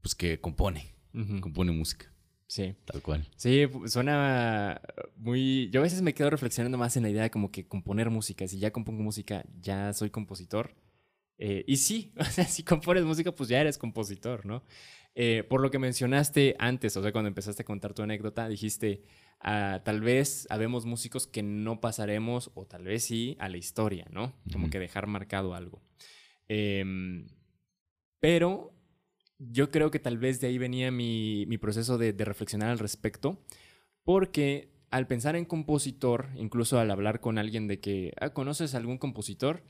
[0.00, 0.94] Pues que compone,
[1.40, 2.12] compone música.
[2.48, 2.74] Sí.
[2.86, 3.28] Tal cual.
[3.36, 4.80] Sí, suena
[5.16, 5.68] muy...
[5.70, 8.48] Yo a veces me quedo reflexionando más en la idea de como que componer música.
[8.48, 10.74] Si ya compongo música, ya soy compositor.
[11.36, 14.64] Eh, y sí, o sea, si compones música, pues ya eres compositor, ¿no?
[15.14, 19.02] Eh, por lo que mencionaste antes, o sea, cuando empezaste a contar tu anécdota, dijiste,
[19.40, 24.06] ah, tal vez habemos músicos que no pasaremos, o tal vez sí, a la historia,
[24.10, 24.32] ¿no?
[24.52, 25.82] Como que dejar marcado algo.
[26.48, 27.26] Em,
[28.20, 28.77] pero
[29.38, 33.42] yo creo que tal vez de ahí venía mi, proceso de, reflexionar al respecto,
[34.02, 38.98] porque al pensar en compositor, incluso al hablar con alguien de que, ah, ¿conoces algún
[38.98, 39.62] compositor?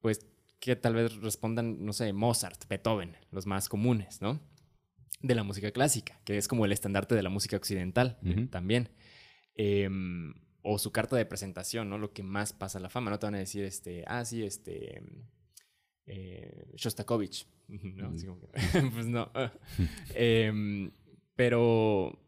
[0.00, 0.26] Pues
[0.60, 4.40] que tal vez respondan, no sé, Mozart, Beethoven, los más comunes, ¿no?
[5.20, 8.18] De la música clásica, que es como el estandarte de la música occidental
[8.50, 8.90] también.
[9.54, 11.98] Em, o su carta de presentación, ¿no?
[11.98, 14.42] Lo que más pasa a la fama, no te van a decir, este, ah, sí,
[14.42, 15.02] este,
[16.06, 18.12] eh, Shostakovich, ¿no?
[18.94, 19.30] pues no.
[20.14, 20.90] Em,
[21.36, 22.18] pero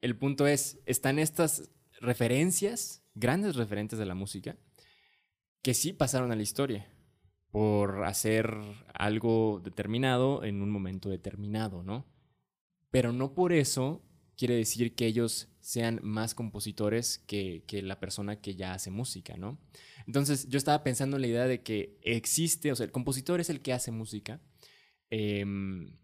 [0.00, 4.56] el punto es, están estas referencias, grandes referentes de la música,
[5.62, 6.88] que sí pasaron a la historia
[7.50, 8.56] por hacer
[8.94, 12.06] algo determinado en un momento determinado, ¿no?
[12.90, 14.02] Pero no por eso
[14.42, 19.36] quiere decir que ellos sean más compositores que, que, la persona que ya hace música,
[19.36, 19.60] ¿no?
[20.04, 23.50] Entonces yo estaba pensando en la idea de que existe, o sea, el compositor es
[23.50, 24.40] el que hace música,
[25.10, 25.96] em,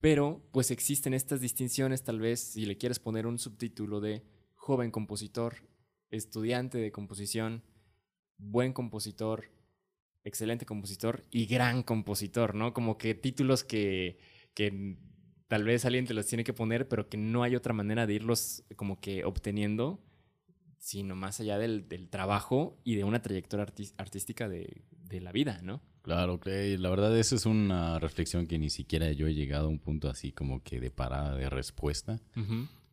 [0.00, 4.24] pero pues existen estas distinciones, tal vez si le quieres poner un subtítulo de
[4.56, 5.54] joven compositor,
[6.10, 7.62] estudiante de composición,
[8.36, 9.52] buen compositor,
[10.24, 12.74] excelente compositor y gran compositor, ¿no?
[12.74, 14.18] Como que títulos que,
[14.54, 14.96] que
[15.48, 18.14] tal vez alguien te los tiene que poner, pero que no hay otra manera de
[18.14, 20.00] irlos como que obteniendo,
[20.78, 24.84] sino más allá del, trabajo y de una trayectoria artística de,
[25.20, 25.80] la vida, ¿no?
[26.02, 26.76] Claro, Clay.
[26.76, 30.10] La verdad, esa es una reflexión que ni siquiera yo he llegado a un punto
[30.10, 32.20] así como que de parada de respuesta.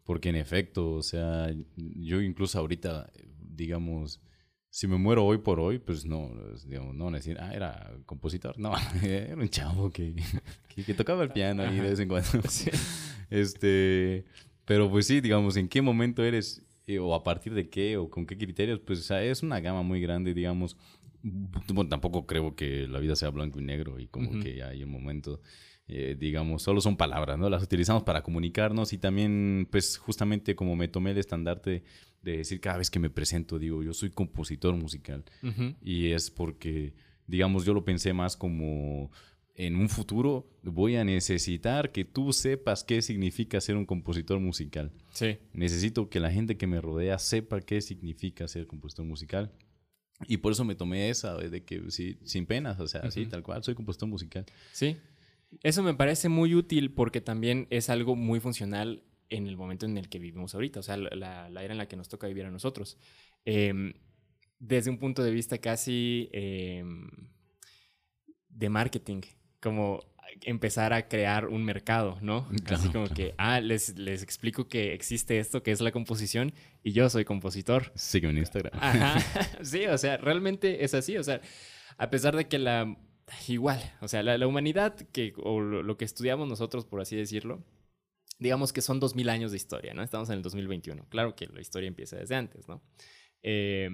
[0.03, 4.21] Porque en efecto, o sea, yo incluso ahorita, digamos,
[4.71, 6.31] si me muero hoy por hoy, pues no,
[6.65, 8.57] digamos, no van a decir, ah, era compositor.
[8.57, 10.15] No, era un chavo que,
[10.73, 12.29] que, tocaba el piano ahí de vez en cuando.
[13.29, 14.25] Este,
[14.65, 18.09] pero pues sí, digamos, en qué momento eres eh, o a partir de qué o
[18.09, 20.75] con qué criterios, pues o sea, es una gama muy grande, digamos.
[21.21, 24.91] bueno, tampoco creo que la vida sea blanco y negro y como que hay un
[24.91, 25.41] momento,
[25.93, 27.49] eh, digamos, solo son palabras, ¿no?
[27.49, 31.83] Las utilizamos para comunicarnos y también, pues justamente como me tomé el estandarte
[32.21, 35.25] de decir cada vez que me presento, digo, yo soy compositor musical
[35.81, 36.93] y es porque,
[37.27, 39.11] digamos, yo lo pensé más como
[39.55, 44.93] en un futuro voy a necesitar que tú sepas qué significa ser un compositor musical.
[45.11, 45.39] Sí.
[45.51, 49.51] Necesito que la gente que me rodea sepa qué significa ser compositor musical.
[50.27, 53.43] Y por eso me tomé esa, de que sí, sin penas, o sea, sí, tal
[53.43, 54.45] cual, soy compositor musical.
[54.71, 54.95] Sí.
[55.63, 59.97] Eso me parece muy útil porque también es algo muy funcional en el momento en
[59.97, 62.51] el que vivimos ahorita, o sea, la, era en la que nos toca vivir a
[62.51, 62.97] nosotros.
[63.45, 63.93] Em,
[64.59, 67.07] desde un punto de vista casi em,
[68.49, 69.21] de marketing,
[69.59, 70.01] como
[70.41, 72.47] empezar a crear un mercado, ¿no?
[72.67, 76.93] Así como que, ah, les, les explico que existe esto, que es la composición, y
[76.93, 77.91] yo soy compositor.
[77.95, 78.73] Sígueme en Instagram.
[78.79, 79.19] Ajá.
[79.63, 81.17] Sí, o sea, realmente es así.
[81.17, 81.41] O sea,
[81.97, 82.97] a pesar de que la.
[83.47, 87.63] Igual, o sea, la, humanidad, que, o lo, que estudiamos nosotros, por así decirlo,
[88.39, 90.03] digamos que son dos mil años de historia, ¿no?
[90.03, 91.05] Estamos en el 2021.
[91.09, 92.81] Claro que la historia empieza desde antes, ¿no?
[93.43, 93.89] Eh,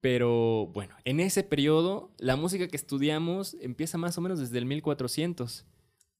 [0.00, 4.66] pero bueno, en ese periodo, la música que estudiamos empieza más o menos desde el
[4.66, 5.66] 1400,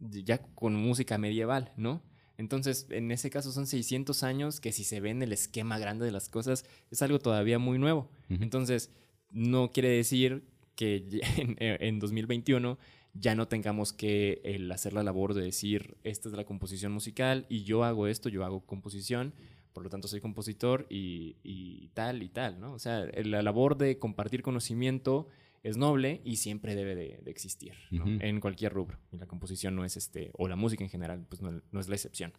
[0.00, 2.02] ya con música medieval, ¿no?
[2.38, 6.04] Entonces, en ese caso son 600 años que si se ve en el esquema grande
[6.06, 8.10] de las cosas, es algo todavía muy nuevo.
[8.28, 8.92] Entonces,
[9.30, 10.44] no quiere decir
[10.78, 11.04] que
[11.58, 12.78] en, 2021
[13.12, 17.46] ya no tengamos que el hacer la labor de decir, esta es la composición musical
[17.48, 19.34] y yo hago esto, yo hago composición
[19.72, 22.72] por lo tanto soy compositor y, tal y tal, ¿no?
[22.72, 25.28] O sea, la labor de compartir conocimiento
[25.62, 28.04] es noble y siempre debe de, existir, ¿no?
[28.20, 28.98] En cualquier rubro.
[29.12, 31.94] Y la composición no es este, o la música en general, pues no, es la
[31.94, 32.32] excepción.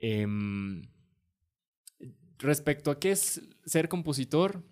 [0.00, 0.82] Em,
[2.38, 4.64] respecto a qué es ser compositor,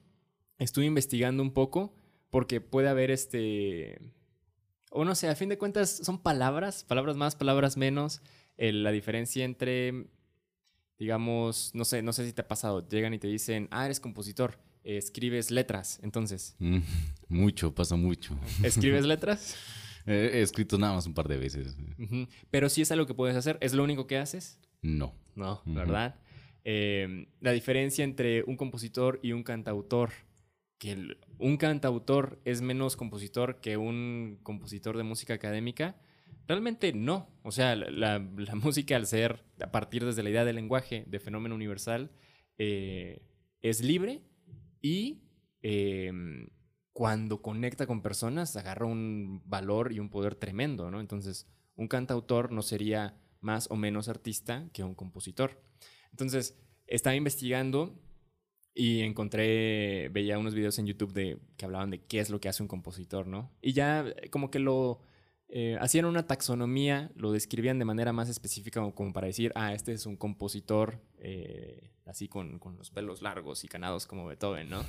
[0.58, 1.94] estuve investigando un poco
[2.30, 4.00] porque puede haber este,
[4.90, 8.22] o no sé, a fin de cuentas son palabras, palabras más, palabras menos.
[8.56, 10.06] la diferencia entre
[11.00, 13.98] digamos, no sé, no sé si te ha pasado, llegan y te dicen, ah, eres
[13.98, 16.54] compositor, escribes letras, entonces.
[16.58, 16.80] Mm,
[17.28, 18.38] mucho, pasa mucho.
[18.62, 19.56] ¿Escribes letras?
[20.06, 21.76] He escrito nada más un par de veces.
[22.50, 24.58] Pero sí es algo que puedes hacer, ¿es lo único que haces?
[24.82, 25.14] No.
[25.34, 26.16] No, ¿verdad?
[26.64, 30.10] Em, la diferencia entre un compositor y un cantautor,
[30.80, 35.94] que un cantautor es menos compositor que un compositor de música académica,
[36.50, 37.28] Realmente no.
[37.44, 38.18] O sea, la,
[38.56, 42.10] música al ser, a partir desde la idea del lenguaje, de fenómeno universal,
[42.58, 43.22] eh,
[43.62, 44.24] es libre
[44.82, 45.22] y
[45.62, 46.48] em,
[46.92, 50.98] cuando conecta con personas agarra un valor y un poder tremendo, ¿no?
[50.98, 55.62] Entonces, un cantautor no sería más o menos artista que un compositor.
[56.10, 57.96] Entonces, estaba investigando
[58.74, 62.48] y encontré, veía unos videos en YouTube de que hablaban de qué es lo que
[62.48, 63.50] hace un compositor, ¿no?
[63.60, 65.00] Y ya como que lo
[65.52, 69.92] eh, hacían una taxonomía, lo describían de manera más específica como, para decir, ah, este
[69.92, 74.84] es un compositor eh, así con, los pelos largos y canados como Beethoven, ¿no?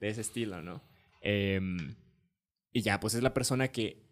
[0.00, 0.82] De ese estilo, ¿no?
[1.22, 1.94] Em,
[2.72, 4.02] y ya, pues es la persona que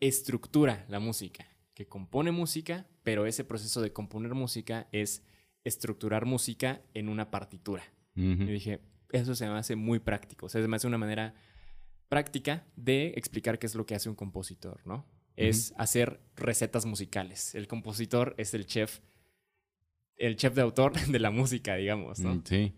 [0.00, 5.24] estructura la música, que compone música, pero ese proceso de componer música es
[5.62, 7.84] estructurar música en una partitura.
[8.20, 8.80] Y dije,
[9.12, 11.34] eso se me hace muy práctico, o sea, se me hace una manera
[12.08, 15.06] práctica de explicar qué es lo que hace un compositor, ¿no?
[15.36, 17.54] Es hacer recetas musicales.
[17.54, 19.00] El compositor es el chef,
[20.16, 22.34] el chef de autor de la música, digamos, ¿no?
[22.34, 22.72] Mm, sí.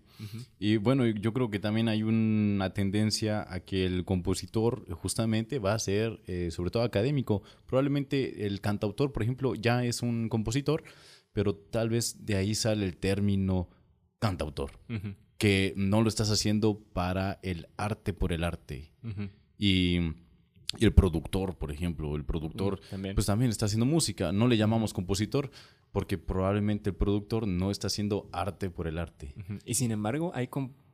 [0.60, 5.74] Y bueno, yo creo que también hay una tendencia a que el compositor justamente va
[5.74, 7.42] a ser, eh, sobre todo académico.
[7.66, 10.84] Probablemente el cantautor, por ejemplo, ya es un compositor,
[11.32, 13.68] pero tal vez de ahí sale el término
[14.20, 14.70] cantautor
[15.42, 18.92] que no lo estás haciendo para el arte por el arte.
[19.58, 19.98] y,
[20.78, 23.16] el productor, por ejemplo, el productor también.
[23.16, 24.30] pues también está haciendo música.
[24.30, 25.50] No le llamamos compositor
[25.90, 29.34] porque probablemente el productor no está haciendo arte por el arte.
[29.64, 30.48] Y sin embargo, hay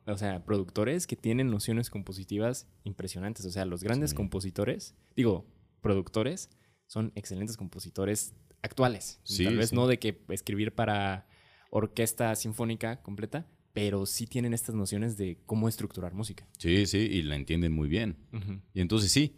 [0.06, 3.44] o sea, productores que tienen nociones compositivas impresionantes.
[3.44, 5.46] O sea, los grandes compositores, digo,
[5.82, 6.48] productores,
[6.87, 9.20] son excelentes compositores actuales.
[9.44, 11.28] Tal vez no de que escribir para
[11.70, 16.46] orquesta sinfónica completa, pero sí tienen estas nociones de cómo estructurar música.
[16.59, 18.16] Sí, sí, y la entienden muy bien.
[18.74, 19.37] Y entonces sí,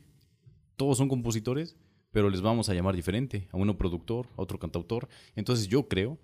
[0.77, 1.77] todos son compositores,
[2.13, 5.09] pero les vamos a llamar diferente, a uno productor, a otro cantautor.
[5.37, 6.19] Entonces yo creo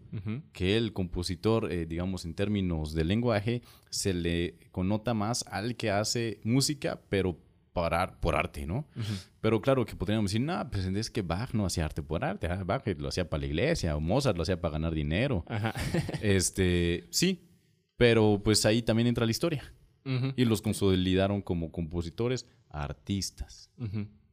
[0.52, 5.90] que el compositor, eh, digamos en términos de lenguaje, se le connota más al que
[5.90, 7.38] hace música, pero
[7.72, 8.88] para, por arte, ¿no?
[9.42, 12.46] Pero claro que podríamos decir, no, pues es que Bach no hacía arte por arte,
[12.46, 15.44] ah, Bach lo hacía para la iglesia, o Mozart lo hacía para ganar dinero.
[16.22, 17.46] este, sí,
[17.96, 19.72] pero pues ahí también entra la historia.
[20.36, 23.72] y los consolidaron como compositores, artistas.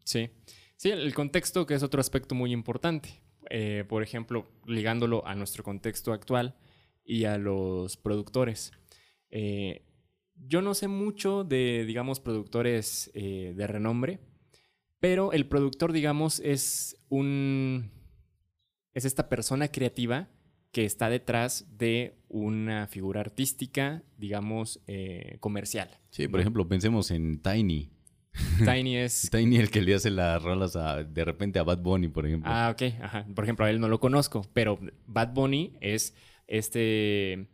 [0.03, 0.29] Sí.
[0.75, 3.23] Sí, el contexto que es otro aspecto muy importante.
[3.49, 6.55] Eh, por ejemplo, ligándolo a nuestro contexto actual
[7.03, 8.71] y a los productores.
[9.29, 9.85] Eh,
[10.35, 14.19] yo no sé mucho de, digamos, productores eh, de renombre,
[14.99, 17.91] pero el productor, digamos, es un...
[18.93, 20.29] es esta persona creativa
[20.73, 24.81] que está detrás de una figura artística, digamos,
[25.39, 25.87] comercial.
[26.09, 27.93] Sí, por ejemplo, pensemos en Tiny.
[28.65, 29.29] Tiny es.
[29.31, 32.51] Tiny el que le hace las rolas de repente a Bad Bunny, por ejemplo.
[32.51, 32.93] Ah, ok.
[33.01, 33.25] Ajá.
[33.33, 36.15] Por ejemplo, a él no lo conozco, pero Bad Bunny es
[36.47, 37.47] este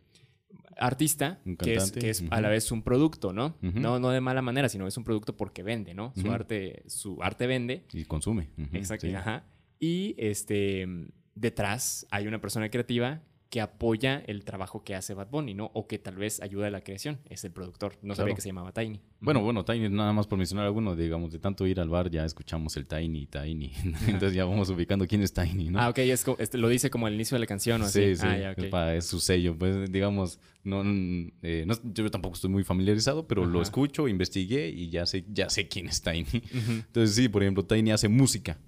[0.78, 3.58] artista que es, a la vez un producto, ¿no?
[3.60, 3.98] ¿no?
[3.98, 6.14] No de mala manera, sino es un producto porque vende, ¿no?
[6.16, 7.84] Su arte, su arte vende.
[7.92, 8.48] Y consume.
[8.72, 9.06] Exacto.
[9.14, 9.44] Ajá.
[9.78, 10.86] Y este
[11.34, 15.72] detrás hay una persona creativa que apoya el trabajo que hace Bad Bunny, ¿no?
[15.74, 17.18] O que tal vez ayuda a la creación.
[17.28, 17.98] Es el productor.
[18.00, 19.00] No sabía que se llamaba Tiny.
[19.18, 22.24] Bueno, bueno, Tiny, nada más por mencionar alguno, digamos, de tanto ir al bar ya
[22.24, 23.72] escuchamos el Tiny, Tiny.
[24.06, 25.80] Entonces ya vamos ubicando quién es Tiny, ¿no?
[25.80, 28.24] Ah, ok, es, este, lo dice como al inicio de la canción, ¿o Sí, sí,
[28.24, 29.58] ah, es, su sello.
[29.58, 35.06] Pues, digamos, eh, no, yo tampoco estoy muy familiarizado, pero lo escucho, investigué y ya
[35.06, 36.24] sé, ya sé quién es Tiny.
[36.52, 38.58] Entonces sí, por ejemplo, Tiny hace música.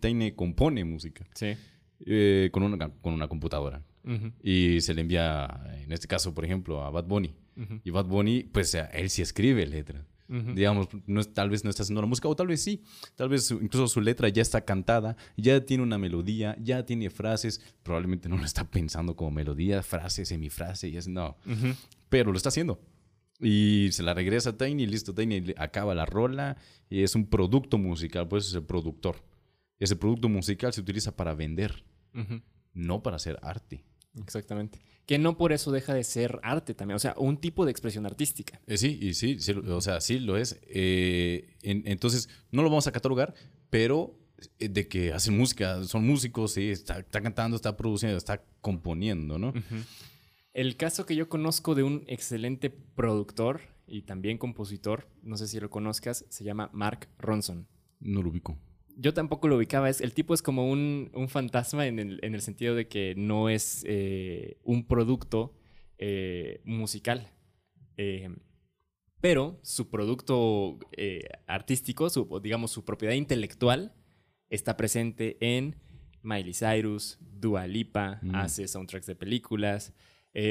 [0.00, 1.26] Tiny compone música.
[1.34, 1.54] Sí.
[2.00, 3.82] Eh, con, una, con una computadora.
[4.42, 7.34] Y se le envía, en este caso, por ejemplo, a Bad Bunny.
[7.82, 10.04] Y Bad Bunny, pues él sí escribe letras.
[10.28, 12.82] Digamos, no, tal vez no está haciendo la música, o tal vez sí.
[13.14, 17.60] Tal vez incluso su letra ya está cantada, ya tiene una melodía, ya tiene frases.
[17.82, 21.36] Probablemente no lo está pensando como melodía, frase, semifrase, y es no.
[22.08, 22.80] Pero lo está haciendo.
[23.40, 26.56] Y se la regresa a Tiny, listo, Tiny acaba la rola
[26.88, 29.22] y es un producto musical, pues es el productor.
[29.78, 31.84] Ese producto musical se utiliza para vender,
[32.72, 33.84] no para hacer arte.
[34.22, 34.80] Exactamente.
[35.04, 38.06] Que no por eso deja de ser arte también, o sea, un tipo de expresión
[38.06, 38.60] artística.
[38.66, 40.58] Eh, sí, y sí, o sea, sí lo es.
[40.66, 43.34] Eh, entonces, no lo vamos a catalogar,
[43.70, 44.18] pero
[44.58, 49.52] eh, de que hacen música, son músicos, sí, está, cantando, está produciendo, está componiendo, ¿no?
[50.56, 55.60] El caso que yo conozco de un excelente productor y también compositor, no sé si
[55.60, 57.68] lo conozcas, se llama Mark Ronson.
[58.00, 58.58] No lo ubico
[58.96, 59.90] yo tampoco lo ubicaba.
[59.90, 64.58] Es, el tipo es como un, fantasma en el, sentido de que no es eh,
[64.64, 65.54] un producto
[65.98, 67.28] eh, musical.
[67.98, 68.30] Eh,
[69.20, 70.78] pero su producto
[71.46, 73.94] artístico, su, digamos su propiedad intelectual,
[74.48, 75.76] está presente en
[76.22, 78.34] Miley Cyrus, Dua Lipa, mm.
[78.34, 79.92] hace soundtracks de películas.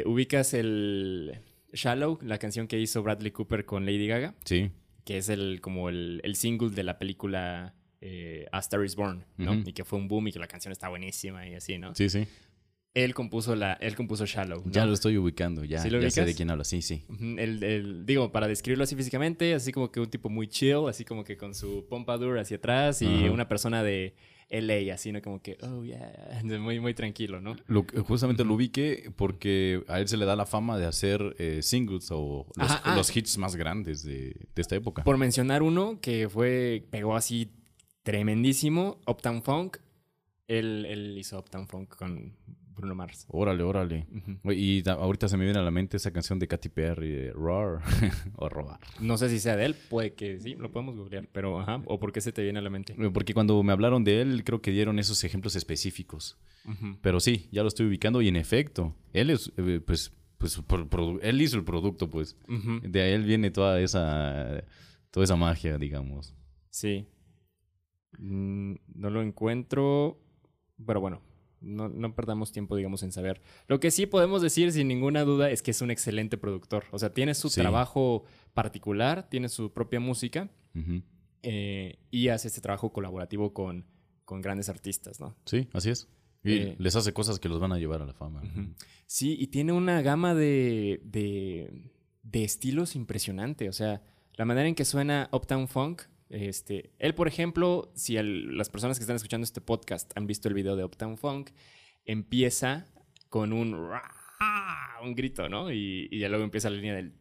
[0.06, 1.40] ¿Ubicas el
[1.74, 4.36] Shallow, la canción que hizo Bradley Cooper con Lady Gaga?
[4.46, 4.72] Sí.
[5.04, 9.26] Que es el, como el, el single de la película eh, A Star is Born,
[9.38, 9.54] ¿no?
[9.66, 11.94] Y que fue un boom y que la canción está buenísima y así, ¿no?
[11.96, 12.28] Sí, sí.
[12.94, 14.64] Él compuso, la, él compuso Shallow.
[14.68, 17.04] Ya lo estoy ubicando, ya, ya sé de quién habla, sí, sí.
[17.38, 21.26] el, digo, para describirlo así físicamente, así como que un tipo muy chill, así como
[21.26, 24.16] que con su pompadour hacia atrás y una persona de
[24.50, 25.22] LA, así, ¿no?
[25.22, 27.56] Como que, oh, yeah, muy, muy tranquilo, ¿no?
[28.08, 32.10] justamente lo ubiqué porque a él se le da la fama de hacer eh, singles
[32.12, 32.94] o ah.
[32.96, 35.04] los, hits más grandes de, de esta época.
[35.04, 37.52] Por mencionar uno que fue, pegó así
[38.06, 39.02] tremendísimo.
[39.08, 39.78] Uptown Funk.
[40.48, 42.38] Él, hizo Uptown Funk con
[42.76, 43.26] Bruno Mars.
[43.30, 44.08] Órale, órale.
[44.46, 47.82] Y ahorita se me viene a la mente esa canción de Katy Perry, Roar
[48.36, 48.80] o Roar.
[49.00, 52.00] No sé si sea de él, puede que sí, lo podemos googlear, pero ajá, o
[52.00, 52.96] por qué se te viene a la mente.
[53.14, 56.38] Porque cuando me hablaron de él, creo que dieron esos ejemplos específicos.
[57.02, 60.60] Pero sí, ya lo estoy ubicando y en efecto, él es, eh, pues, pues
[61.22, 62.38] él hizo el producto, pues.
[62.84, 64.64] De él viene toda esa,
[65.12, 66.34] toda esa magia, digamos.
[66.70, 67.08] Sí,
[68.20, 70.20] Mm, no lo encuentro,
[70.86, 71.22] pero bueno,
[71.66, 73.42] no, perdamos tiempo, digamos, en saber.
[73.68, 76.86] Lo que sí podemos decir sin ninguna duda es que es un excelente productor.
[76.92, 78.24] O sea, tiene su trabajo
[78.54, 80.50] particular, tiene su propia música
[81.42, 83.86] eh, y hace este trabajo colaborativo con,
[84.24, 85.36] con, grandes artistas, ¿no?
[85.46, 86.08] Sí, así es.
[86.44, 88.44] Y eh, les hace cosas que los van a llevar a la fama.
[89.08, 93.68] Sí, y tiene una gama de, de, de estilos impresionante.
[93.68, 94.04] O sea,
[94.36, 99.04] la manera en que suena Uptown Funk este, él, por ejemplo, si las personas que
[99.04, 101.52] están escuchando este podcast han visto el video de Uptown Funk,
[102.06, 102.86] empieza
[103.30, 103.76] con un
[105.04, 105.72] un grito, ¿no?
[105.72, 107.14] Y, ya luego empieza la línea del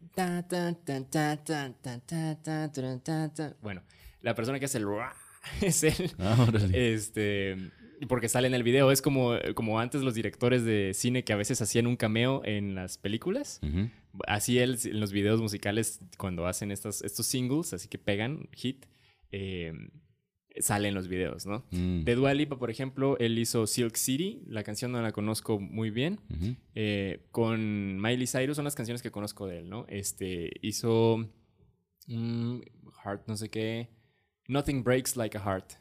[3.61, 3.83] bueno,
[4.21, 4.85] la persona que hace el
[5.61, 6.11] es él.
[6.73, 7.57] este,
[8.07, 11.35] porque sale en el video, es como, como antes los directores de cine que a
[11.35, 13.61] veces hacían un cameo en las películas.
[14.27, 18.85] Así él en los videos musicales cuando hacen estos singles, así que pegan hit,
[19.31, 19.89] Em,
[20.59, 21.65] sale en los videos, ¿no?
[21.71, 22.03] Mm.
[22.03, 25.89] De Dua Lipa, por ejemplo, él hizo Silk City, la canción no la conozco muy
[25.89, 26.19] bien.
[26.75, 29.85] Eh, con Miley Cyrus son las canciones que conozco de él, ¿no?
[29.89, 31.29] Este, hizo
[32.07, 32.59] mm,
[33.03, 33.89] Heart, no sé qué.
[34.47, 35.73] Nothing Breaks Like a Heart,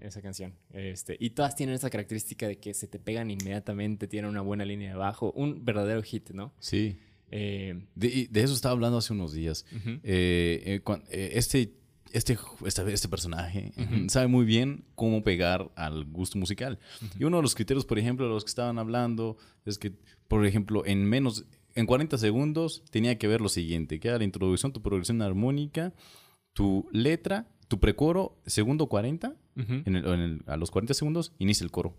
[0.00, 0.54] esa canción.
[0.70, 4.64] Este, y todas tienen esa característica de que se te pegan inmediatamente, tienen una buena
[4.64, 6.52] línea de bajo, un verdadero hit, ¿no?
[6.58, 6.98] Sí.
[7.30, 9.64] Eh, De, eso estaba hablando hace unos días.
[10.02, 11.79] Eh, eh, eh, este,
[12.12, 14.08] este, este, este personaje Ujú.
[14.08, 16.78] sabe muy bien cómo pegar al gusto musical.
[17.18, 19.92] Y uno de los criterios, por ejemplo, de los que estaban hablando, es que,
[20.28, 21.44] por ejemplo, en menos,
[21.74, 25.92] en 40 segundos tenía que ver lo siguiente, que era la introducción, tu progresión armónica,
[26.52, 31.32] tu letra, tu precoro, segundo 40, ujú, en el- en el- a los 40 segundos
[31.38, 31.96] inicia el coro,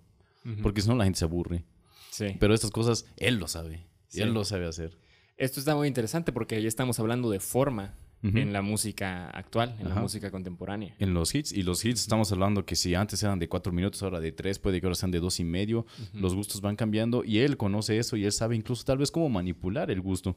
[0.62, 1.64] porque si no la gente se aburre.
[2.09, 2.36] Sí.
[2.39, 4.22] Pero estas cosas, él lo sabe, Sí.
[4.22, 4.97] él lo sabe hacer.
[5.38, 9.89] Esto está muy interesante porque ya estamos hablando de forma En la música actual, en
[9.89, 10.95] la música contemporánea.
[10.99, 14.03] En los hits, y los hits estamos hablando que si antes eran de cuatro minutos,
[14.03, 15.86] ahora de tres, puede que ahora sean de dos y medio.
[16.13, 19.30] Los gustos van cambiando y él conoce eso y él sabe incluso tal vez cómo
[19.30, 20.36] manipular el gusto.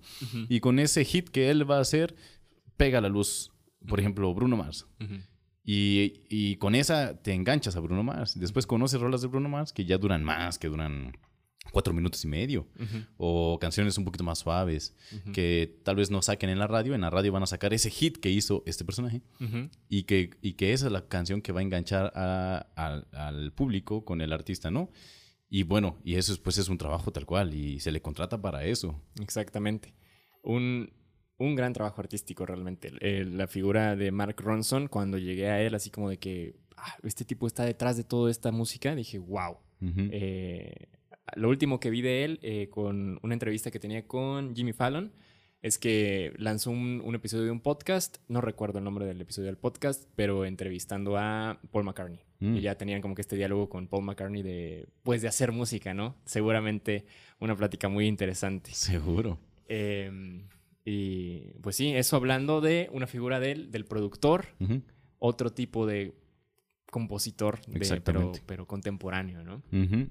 [0.48, 2.14] Y con ese hit que él va a hacer,
[2.76, 3.50] pega la luz.
[3.86, 4.86] Por ejemplo, Bruno Mars.
[5.62, 8.38] Y, y con esa te enganchas a Bruno Mars.
[8.38, 11.12] Después conoces rolas de Bruno Mars que ya duran más, que duran
[11.72, 12.68] cuatro minutos y medio.
[13.16, 14.94] O canciones un poquito más suaves,
[15.32, 16.94] que tal vez no saquen en la radio.
[16.94, 19.22] En la radio van a sacar ese hit que hizo este personaje.
[19.88, 23.52] Y que, y que esa es la canción que va a enganchar a- al- al
[23.52, 24.90] público con el artista, ¿no?
[25.48, 28.64] Y bueno, y eso pues es un trabajo tal cual y se le contrata para
[28.64, 29.00] eso.
[29.20, 29.94] Exactamente.
[30.42, 30.92] Un,
[31.38, 32.92] un gran trabajo artístico realmente.
[33.00, 36.94] Eh, la figura de Mark Ronson, cuando llegué a él, así como de que "Ah,
[37.04, 39.58] este tipo está detrás de toda esta música, dije, wow.
[40.12, 40.88] Eh,
[41.36, 45.12] lo último que vi de él eh, con una entrevista que tenía con Jimmy Fallon
[45.62, 49.46] es que lanzó un, un episodio de un podcast, no recuerdo el nombre del episodio
[49.46, 52.20] del podcast, pero entrevistando a Paul McCartney.
[52.40, 52.56] Mm.
[52.56, 55.94] Y ya tenían como que este diálogo con Paul McCartney de, pues, de hacer música,
[55.94, 56.16] ¿no?
[56.26, 57.06] Seguramente
[57.40, 58.72] una plática muy interesante.
[58.74, 59.38] Seguro.
[59.66, 60.44] Eh,
[60.84, 64.48] y pues sí, eso hablando de una figura del, del productor,
[65.18, 66.12] otro tipo de
[66.90, 68.00] compositor, de-
[68.46, 69.62] pero, contemporáneo, ¿no?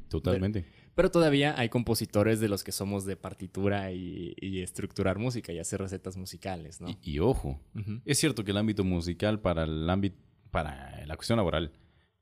[0.10, 0.62] Totalmente.
[0.62, 5.60] Pero todavía hay compositores de los que somos de partitura y, y estructurar música y
[5.60, 6.90] hacer recetas musicales, ¿no?
[6.90, 8.02] Y, y ojo, Ujú.
[8.06, 10.18] es cierto que el ámbito musical para el ámbito,
[10.52, 11.72] para la cuestión laboral,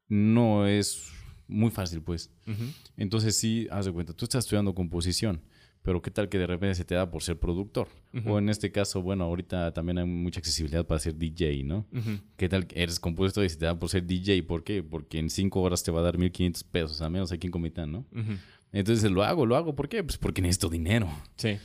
[0.08, 1.12] no es
[1.48, 2.32] muy fácil, pues.
[2.48, 2.64] Ujú.
[2.98, 5.42] Entonces sí, haz de cuenta, tú estás estudiando composición,
[5.84, 7.88] pero qué tal que de repente se te da por ser productor.
[8.14, 8.34] Ujú.
[8.34, 11.88] O en este caso, bueno, ahorita también hay mucha accesibilidad para ser DJ, ¿no?
[11.92, 12.20] Ujú.
[12.38, 14.44] ¿Qué tal que eres compositor y se te da por ser DJ?
[14.44, 14.84] ¿Por qué?
[14.84, 17.92] Porque en cinco horas te va a dar 1500 pesos, a menos aquí en Comitán,
[17.92, 18.00] ¿no?
[18.12, 18.34] Ujú.
[18.72, 19.76] Entonces lo hago, lo hago.
[19.76, 20.04] ¿Por qué?
[20.04, 21.10] Pues porque necesito dinero.
[21.36, 21.58] Sí.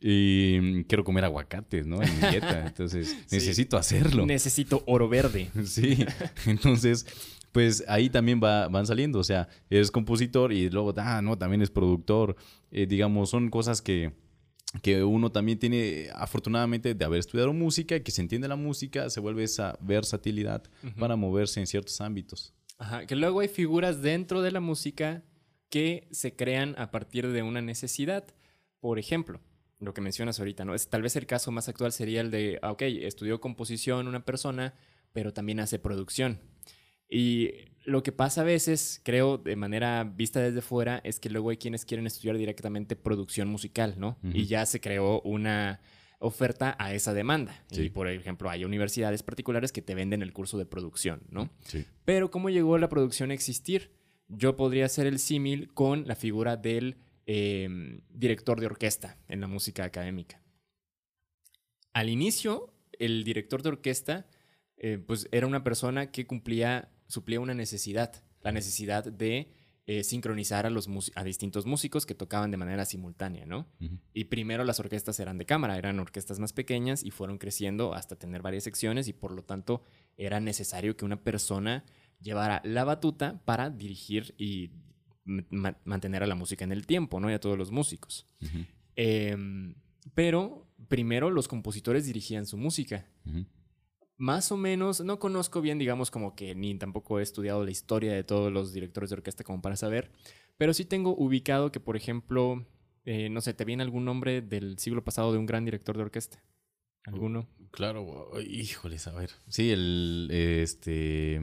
[0.00, 2.02] Y mm, quiero comer aguacates, ¿no?
[2.02, 2.66] En mi dieta.
[2.66, 4.26] Entonces necesito hacerlo.
[4.26, 5.50] Necesito oro verde.
[5.64, 6.04] Sí.
[6.46, 7.06] Entonces,
[7.52, 9.18] pues ahí también va, van saliendo.
[9.18, 12.36] O sea, eres compositor y luego, ah, no, también es productor.
[12.70, 14.12] Eh, digamos, son cosas que,
[14.82, 19.20] que uno también tiene, afortunadamente, de haber estudiado música, que se entiende la música, se
[19.20, 20.64] vuelve esa versatilidad
[20.98, 22.52] para moverse en ciertos ámbitos.
[22.78, 25.22] Ajá, que luego hay figuras dentro de la música
[25.72, 28.26] que se crean a partir de una necesidad.
[28.78, 29.40] Por ejemplo,
[29.80, 30.74] lo que mencionas ahorita, ¿no?
[30.74, 34.22] Es, tal vez el caso más actual sería el de, ah, ok, estudió composición una
[34.22, 34.74] persona,
[35.14, 36.40] pero también hace producción.
[37.08, 37.52] Y
[37.86, 41.56] lo que pasa a veces, creo, de manera vista desde fuera, es que luego hay
[41.56, 44.18] quienes quieren estudiar directamente producción musical, ¿no?
[44.22, 45.80] Y ya se creó una
[46.18, 47.64] oferta a esa demanda.
[47.70, 47.84] Sí.
[47.84, 51.48] Y, por ejemplo, hay universidades particulares que te venden el curso de producción, ¿no?
[51.64, 51.86] Sí.
[52.04, 54.01] Pero ¿cómo llegó la producción a existir?
[54.34, 59.46] Yo podría hacer el símil con la figura del eh, director de orquesta en la
[59.46, 60.42] música académica.
[61.92, 64.26] Al inicio, el director de orquesta
[64.76, 69.52] eh, pues era una persona que cumplía, suplía una necesidad, la necesidad de
[69.86, 73.68] eh, sincronizar a, los mus- a distintos músicos que tocaban de manera simultánea, ¿no?
[74.14, 78.16] Y primero las orquestas eran de cámara, eran orquestas más pequeñas y fueron creciendo hasta
[78.16, 79.82] tener varias secciones y por lo tanto
[80.16, 81.84] era necesario que una persona
[82.22, 84.70] llevara la batuta para dirigir y
[85.24, 87.30] ma- mantener a la música en el tiempo, ¿no?
[87.30, 88.26] Y a todos los músicos.
[88.96, 89.74] Em,
[90.14, 93.06] pero primero los compositores dirigían su música.
[94.16, 98.12] Más o menos, no conozco bien, digamos, como que ni tampoco he estudiado la historia
[98.12, 100.12] de todos los directores de orquesta como para saber,
[100.58, 102.64] pero sí tengo ubicado que, por ejemplo,
[103.04, 106.02] eh, no sé, ¿te viene algún nombre del siglo pasado de un gran director de
[106.02, 106.42] orquesta?
[107.04, 107.48] ¿Alguno?
[107.72, 109.30] Claro, híjoles, a ver.
[109.48, 111.40] Sí, el, este...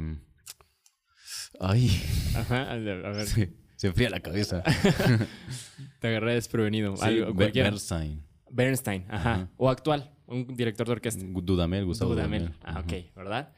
[1.60, 1.89] Ay,
[2.36, 4.64] Ajá, a ver, ver, se, enfría la cabeza.
[6.00, 6.95] te agarré desprevenido.
[6.97, 7.70] Sí, Algo, Be- cualquiera.
[7.70, 8.24] Bernstein.
[8.52, 9.34] Bernstein, ajá.
[9.34, 9.50] Ajá.
[9.58, 11.24] O actual, un director de orquesta.
[11.26, 12.47] Dudamel, Gustavo Dudamel.
[12.47, 12.60] Dudamel.
[12.64, 13.54] Ah, ok, ¿verdad?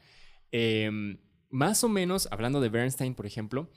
[0.50, 1.18] Em,
[1.50, 3.70] más o menos, hablando de Bernstein, por ejemplo,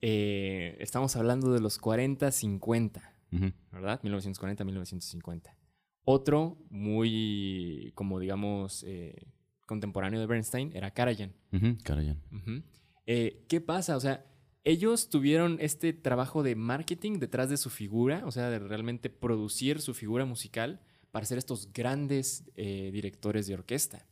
[0.00, 3.14] eh, estamos hablando de los 40, 50,
[3.70, 4.00] ¿verdad?
[4.02, 5.56] 1940, 1950.
[6.04, 9.26] Otro muy, como digamos, eh,
[9.66, 11.32] contemporáneo de Bernstein era Karajan.
[11.84, 12.18] Karajan.
[13.06, 13.96] Eh, ¿Qué pasa?
[13.96, 14.26] O sea,
[14.64, 19.80] ellos tuvieron este trabajo de marketing detrás de su figura, o sea, de realmente producir
[19.80, 20.80] su figura musical
[21.10, 24.06] para ser estos grandes directores de orquesta.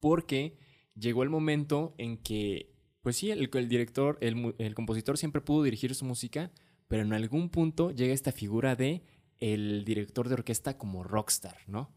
[0.00, 0.58] Porque
[0.94, 2.74] llegó el momento en que
[3.04, 6.50] pues sí, el, director, el, compositor siempre pudo dirigir su música,
[6.88, 9.04] pero en algún punto llega esta figura de
[9.38, 11.94] el director de orquesta como rockstar, ¿no?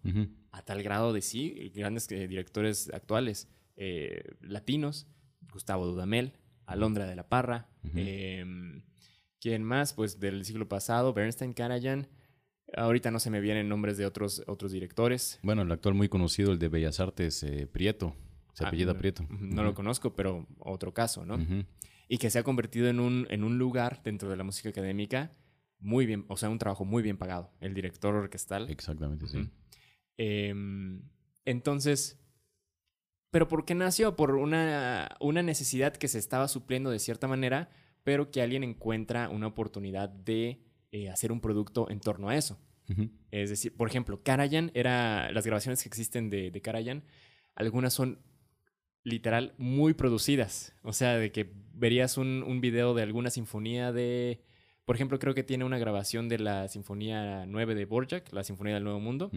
[0.51, 3.47] A tal grado de sí, grandes eh, directores actuales
[3.77, 5.07] eh, latinos,
[5.51, 6.33] Gustavo Dudamel,
[6.65, 8.83] Alondra de la Parra, em,
[9.39, 9.93] ¿quién más?
[9.93, 12.07] Pues del siglo pasado, Bernstein, Karajan.
[12.75, 15.39] Ahorita no se me vienen nombres de otros, otros directores.
[15.41, 18.13] Bueno, el actual muy conocido, el de Bellas Artes, eh, Prieto.
[18.53, 19.25] Se ah, apellida Prieto.
[19.29, 21.37] No lo conozco, pero otro caso, ¿no?
[22.09, 25.31] Y que se ha convertido en un, en un lugar dentro de la música académica
[25.79, 27.51] muy bien, o sea, un trabajo muy bien pagado.
[27.59, 28.69] El director orquestal.
[28.69, 29.49] Exactamente, sí.
[30.17, 31.03] Em,
[31.45, 32.19] entonces,
[33.31, 34.15] ¿pero por qué nació?
[34.15, 37.69] Por una, una necesidad que se estaba supliendo de cierta manera,
[38.03, 40.61] pero que alguien encuentra una oportunidad de
[40.91, 42.59] eh, hacer un producto en torno a eso.
[43.31, 45.29] Es decir, por ejemplo, Karajan era.
[45.33, 47.03] Las grabaciones que existen de, de Karajan,
[47.53, 48.19] algunas son
[49.03, 50.73] literal muy producidas.
[50.83, 54.41] O sea, de que verías un, un, video de alguna sinfonía de...
[54.85, 58.75] Por ejemplo, creo que tiene una grabación de la Sinfonía 9 de Borjak, la Sinfonía
[58.75, 59.31] del Nuevo Mundo,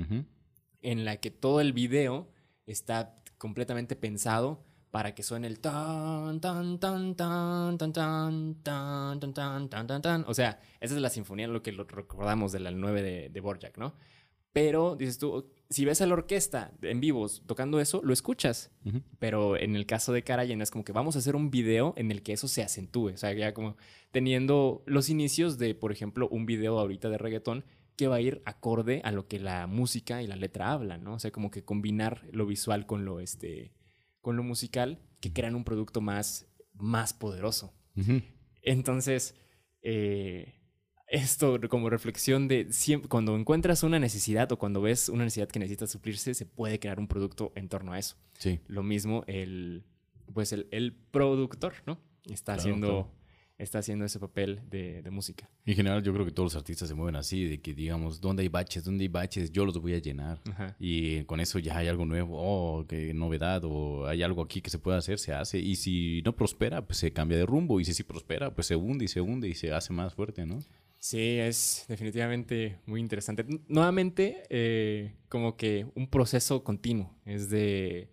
[0.80, 2.30] en la que todo el video
[2.66, 9.68] está completamente pensado para que suene el tan tan tan tan tan tan tan tan
[9.68, 13.02] tan tan tan O sea, esa es la sinfonía, lo que recordamos de la 9
[13.02, 13.94] de, de Borjak, ¿no?
[14.52, 18.72] Pero dices tú, si ves a la orquesta en vivos tocando eso, lo escuchas.
[19.20, 22.10] Pero en el caso de Karajan es como que vamos a hacer un video en
[22.10, 23.12] el que eso se acentúe.
[23.14, 23.76] O sea, ya como
[24.10, 27.64] teniendo los inicios de, por ejemplo, un video ahorita de reggaetón
[28.00, 31.16] que va a ir acorde a lo que la música y la letra hablan, ¿no?
[31.16, 33.74] O sea, como que combinar lo visual con lo, este,
[34.22, 37.74] con lo musical que crean un producto más, más poderoso.
[38.62, 39.34] Entonces,
[39.82, 40.54] eh,
[41.08, 42.70] esto como reflexión de
[43.10, 46.98] cuando encuentras una necesidad o cuando ves una necesidad que necesita suplirse, se puede crear
[46.98, 48.16] un producto en torno a eso.
[48.38, 48.60] Sí.
[48.66, 49.84] Lo mismo el,
[50.32, 52.00] pues el, productor, ¿no?
[52.24, 53.12] Está haciendo...
[53.60, 55.48] está haciendo ese papel de, música.
[55.66, 58.42] En general, yo creo que todos los artistas se mueven así, de que digamos, ¿dónde
[58.42, 58.84] hay baches?
[58.84, 59.50] ¿Dónde hay baches?
[59.52, 60.40] Yo los voy a llenar.
[60.78, 64.70] Y con eso ya hay algo nuevo, oh, qué novedad, o hay algo aquí que
[64.70, 65.58] se puede hacer, se hace.
[65.58, 67.80] Y si no prospera, pues se cambia de rumbo.
[67.80, 70.46] Y si sí prospera, pues se hunde y se hunde y se hace más fuerte,
[70.46, 70.58] ¿no?
[71.00, 73.44] Sí, es definitivamente muy interesante.
[73.68, 77.16] Nuevamente, eh, como que un proceso continuo.
[77.24, 78.10] Es de.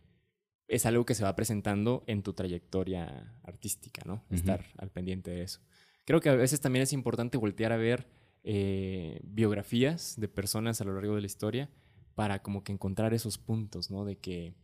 [0.68, 4.24] Es algo que se va presentando en tu trayectoria artística, ¿no?
[4.30, 5.62] Estar al pendiente de eso.
[6.06, 8.08] Creo que a veces también es importante voltear a ver
[8.44, 11.70] eh, biografías de personas a lo largo de la historia
[12.16, 14.04] para como que encontrar esos puntos, ¿no?
[14.04, 14.56] De que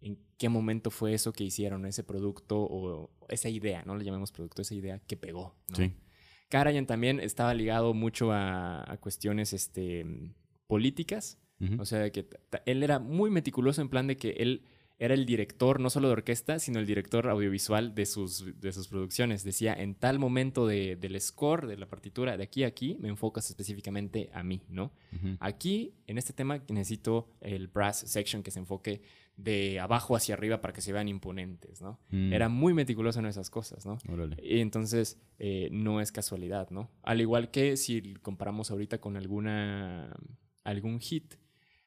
[0.00, 3.96] en qué momento fue eso que hicieron, ese producto o esa idea, ¿no?
[3.96, 5.76] Le llamemos producto, esa idea que pegó, ¿no?
[5.76, 5.92] Sí.
[6.52, 10.04] Karajan también estaba ligado mucho a, cuestiones este,
[10.66, 11.38] políticas.
[11.78, 12.28] O sea, que
[12.66, 14.64] él era muy meticuloso en plan de que él
[15.02, 18.86] era el director no solo de orquesta, sino el director audiovisual de sus, de sus
[18.86, 19.42] producciones.
[19.42, 23.08] Decía, en tal momento de, del score, de la partitura, de aquí a aquí, me
[23.08, 24.92] enfocas específicamente a mí, ¿no?
[25.40, 29.02] Aquí, en este tema, necesito el brass section que se enfoque
[29.36, 31.98] de abajo hacia arriba para que se vean imponentes, ¿no?
[32.10, 32.32] Mm.
[32.32, 33.98] Era muy meticuloso en esas cosas, ¿no?
[34.40, 36.92] Y entonces eh, no es casualidad, ¿no?
[37.02, 40.14] Al igual que si comparamos ahorita con alguna
[40.62, 41.34] algún hit,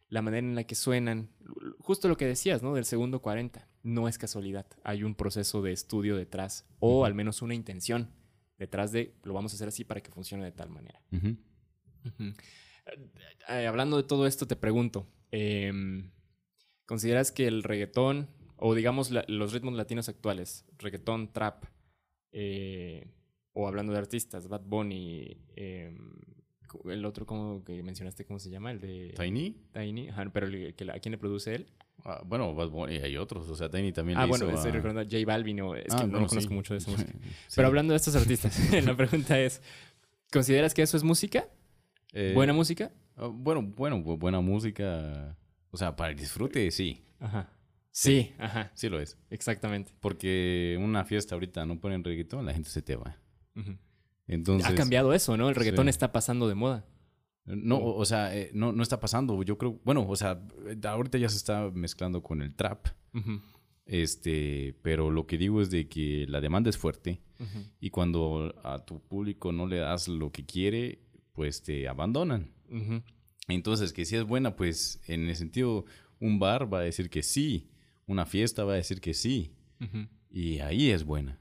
[0.09, 1.29] la manera en la que suenan,
[1.79, 2.73] justo lo que decías, ¿no?
[2.73, 4.67] Del segundo 40, no es casualidad.
[4.83, 8.11] Hay un proceso de estudio detrás, o al menos una intención
[8.57, 11.01] detrás de lo vamos a hacer así para que funcione de tal manera.
[13.49, 16.11] Eh, hablando de todo esto, te pregunto, em,
[16.85, 21.65] ¿Consideras que el reggaetón, o digamos los ritmos latinos actuales, reggaetón, trap,
[22.31, 23.11] eh,
[23.53, 26.13] o hablando de artistas, Bad Bunny, em,
[26.85, 28.71] el otro como que mencionaste, ¿cómo se llama?
[28.71, 29.13] El de...
[29.17, 29.55] Tiny.
[29.73, 30.47] Tiny, pero
[30.93, 31.67] ¿a quién le produce él?
[32.03, 35.03] Ah, bueno, Bad Bunny, hay otros, o sea, Tiny también Ah, bueno, estoy recordando a
[35.05, 37.13] J Balvin, o, es que ah, no, conozco mucho de esa música.
[37.55, 39.61] Pero hablando de estos artistas, la pregunta es,
[40.31, 41.47] ¿consideras que eso es música?
[42.13, 42.91] Eh, ¿Buena música?
[43.17, 45.35] Ah, bueno, bueno, buena música
[45.75, 47.03] o sea, para el disfrute, sí.
[47.19, 47.49] Ajá.
[47.91, 48.71] Sí, ajá.
[48.75, 49.17] Sí lo es.
[49.29, 49.91] Exactamente.
[49.99, 53.17] Porque una fiesta ahorita no ponen reggaetón, la gente se te va.
[54.27, 54.69] Entonces...
[54.69, 55.49] Ha cambiado eso, ¿no?
[55.49, 56.85] El reggaetón está pasando de moda.
[57.45, 59.41] No, o sea, eh, no, no está pasando.
[59.43, 60.41] Yo creo, bueno, o sea,
[60.83, 62.87] ahorita ya se está mezclando con el trap.
[63.85, 67.21] Este, pero lo que digo es de que la demanda es fuerte
[67.79, 71.03] y cuando a tu público no le das lo que quiere,
[71.33, 72.51] pues te abandonan.
[73.47, 75.85] Entonces, que si es buena, pues en el sentido,
[76.19, 77.69] un bar va a decir que sí,
[78.07, 79.53] una fiesta va a decir que sí,
[80.31, 81.39] y ahí es buena.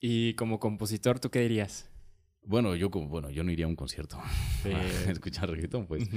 [0.00, 1.90] Y como compositor, ¿tú qué dirías?
[2.46, 4.18] Bueno, yo como, bueno, yo no iría a un concierto
[4.64, 6.08] a escuchar reggaetón, pues.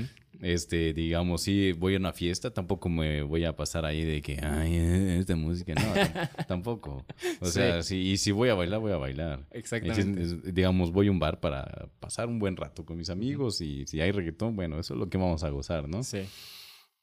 [0.41, 4.39] Este, digamos, si voy a una fiesta, tampoco me voy a pasar ahí de que,
[4.43, 4.75] ay,
[5.19, 5.81] esta música, no,
[6.47, 7.05] tampoco.
[7.39, 9.47] O sea, si, y si voy a bailar, voy a bailar.
[9.51, 10.51] Exactamente.
[10.51, 14.01] digamos, voy a un bar para pasar un buen rato con mis amigos y si
[14.01, 16.03] hay reggaetón, bueno, eso es lo que vamos a gozar, ¿no?
[16.03, 16.19] Sí.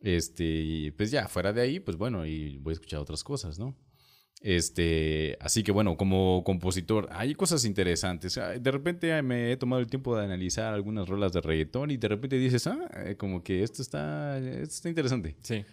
[0.01, 3.59] Este, y pues ya, fuera de ahí, pues bueno, y voy a escuchar otras cosas,
[3.59, 3.75] ¿no?
[4.45, 8.39] Este, así que bueno, como compositor, hay cosas interesantes.
[8.61, 12.09] De repente me he tomado el tiempo de analizar algunas rolas de reggaetón y de
[12.09, 15.35] repente dices, ah, eh, como que esto está, esto está interesante.
[15.41, 15.65] Sí.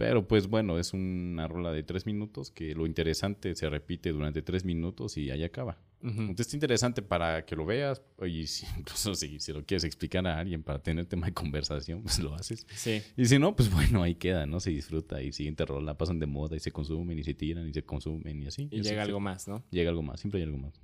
[0.00, 4.40] Pero pues bueno, es una rola de tres minutos que lo interesante se repite durante
[4.40, 5.76] tres minutos y ahí acaba.
[6.00, 8.46] Entonces es interesante para que lo veas y
[8.78, 12.34] incluso si, si, lo quieres explicar a alguien para tener tema de conversación, pues lo
[12.34, 12.66] haces.
[12.74, 13.02] Sí.
[13.14, 14.58] Y si no, pues bueno, ahí queda, ¿no?
[14.58, 17.74] Se disfruta y siguiente rola pasan de moda y se consumen y se tiran y
[17.74, 18.68] se consumen y así.
[18.70, 19.66] Y, llega algo más, ¿no?
[19.70, 20.80] Llega algo más, siempre hay algo más.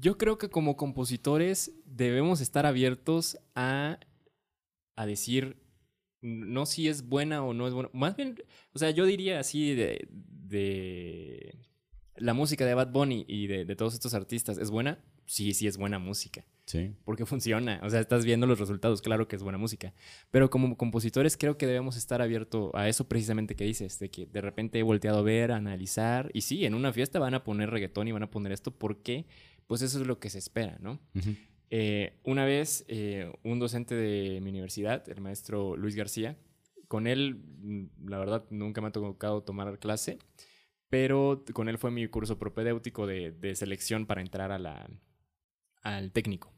[0.00, 3.98] Yo creo que como compositores debemos estar abiertos a,
[4.96, 5.63] a decir
[6.24, 7.90] no si es buena o no es buena.
[7.92, 8.34] Más bien,
[8.72, 11.58] o sea, yo diría así de, de
[12.16, 14.98] la música de Bad Bunny y de, todos estos artistas, ¿es buena?
[15.26, 16.46] Sí, sí es buena música.
[16.64, 16.94] Sí.
[17.04, 17.80] Porque funciona.
[17.82, 19.92] O sea, estás viendo los resultados, claro que es buena música.
[20.30, 24.26] Pero como compositores creo que debemos estar abiertos a eso precisamente que dices, de que
[24.26, 26.30] de repente he volteado a ver, a analizar.
[26.32, 29.26] Y sí, en una fiesta van a poner reggaetón y van a poner esto porque,
[29.66, 31.00] pues eso es lo que se espera, ¿no?
[31.76, 36.38] Eh, una vez, eh, un docente de mi universidad, el maestro Luis García,
[36.86, 40.18] con él, mm, la verdad, nunca me ha tocado tomar clase,
[40.88, 44.88] pero con él fue mi curso propedéutico de, selección para entrar a la,
[45.82, 46.54] al técnico.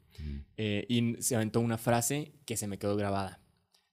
[0.59, 3.41] Eh, y se aventó una frase que se me quedó grabada.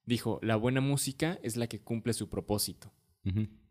[0.05, 2.91] Dijo, la buena música es la que cumple su propósito.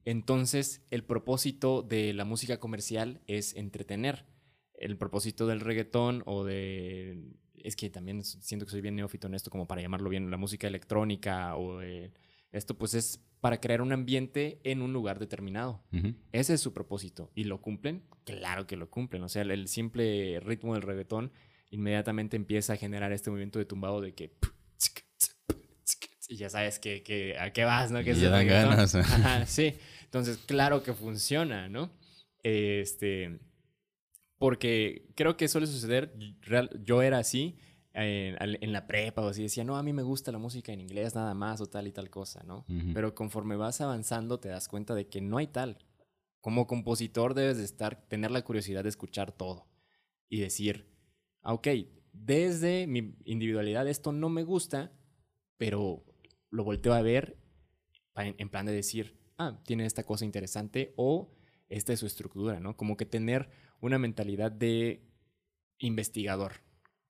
[0.07, 4.25] Entonces, el propósito de la música comercial es entretener.
[4.73, 9.35] El propósito del reggaetón o de es que también siento que soy bien neófito en
[9.35, 11.81] esto, como para llamarlo bien, la música electrónica o
[12.53, 15.83] esto, pues es para crear un ambiente en un lugar determinado.
[16.33, 17.31] Ese es su propósito.
[17.35, 18.05] ¿Y lo cumplen?
[18.25, 19.23] Claro que lo cumplen.
[19.23, 21.33] O sea, el, simple ritmo del reggaetón
[21.71, 24.33] inmediatamente empieza a generar este movimiento de tumbado de que...
[26.29, 28.03] Y ya sabes que, a qué vas, ¿no?
[28.05, 28.97] Que ya dan ganas.
[29.47, 29.75] sí.
[30.05, 31.91] Entonces, claro que funciona, ¿no?
[32.43, 33.41] Este
[34.43, 36.13] porque creo que suele suceder,
[36.85, 37.61] yo era así
[37.95, 41.15] en, la prepa o así, decía, no, a mí me gusta la música en inglés
[41.15, 42.67] nada más o tal y tal cosa, ¿no?
[42.93, 45.79] Pero conforme vas avanzando te das cuenta de que no hay tal.
[46.41, 49.69] Como compositor debes de estar, tener la curiosidad de escuchar todo
[50.29, 50.93] y decir,
[51.43, 51.69] ah, ok,
[52.13, 54.91] desde mi individualidad esto no me gusta,
[55.57, 56.05] pero
[56.51, 57.39] lo volteo a ver
[58.17, 61.33] en plan de decir, ah, tiene esta cosa interesante o
[61.69, 62.77] esta es su estructura, ¿no?
[62.77, 63.49] Como que tener
[63.83, 65.03] una mentalidad de
[65.79, 66.53] investigador,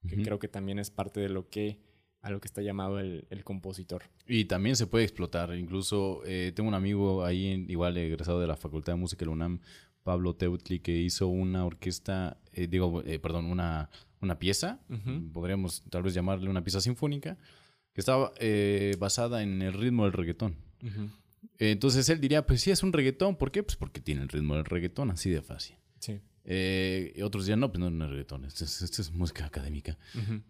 [0.09, 1.79] que creo que también es parte de lo que
[2.23, 4.05] a lo que está llamado el, compositor.
[4.27, 5.55] Y también se puede explotar.
[5.57, 9.33] Incluso eh, tengo un amigo ahí, igual egresado de la Facultad de Música de la
[9.33, 9.61] UNAM,
[10.05, 14.81] Pablo Teutli, que hizo una orquesta, eh, digo, eh, perdón, una, una pieza,
[15.33, 17.37] podríamos tal vez llamarle una pieza sinfónica,
[17.93, 18.33] que estaba
[18.99, 20.57] basada en el ritmo del reggaetón.
[21.59, 23.37] Entonces él diría, pues sí, es un reggaetón.
[23.37, 23.65] ¿Por qué?
[23.65, 25.77] Pues porque tiene el ritmo del reggaetón, así de fácil.
[25.99, 26.21] Sí.
[26.45, 29.97] Eh, y otros días no, pues no, no es reggaetón, esto es, música académica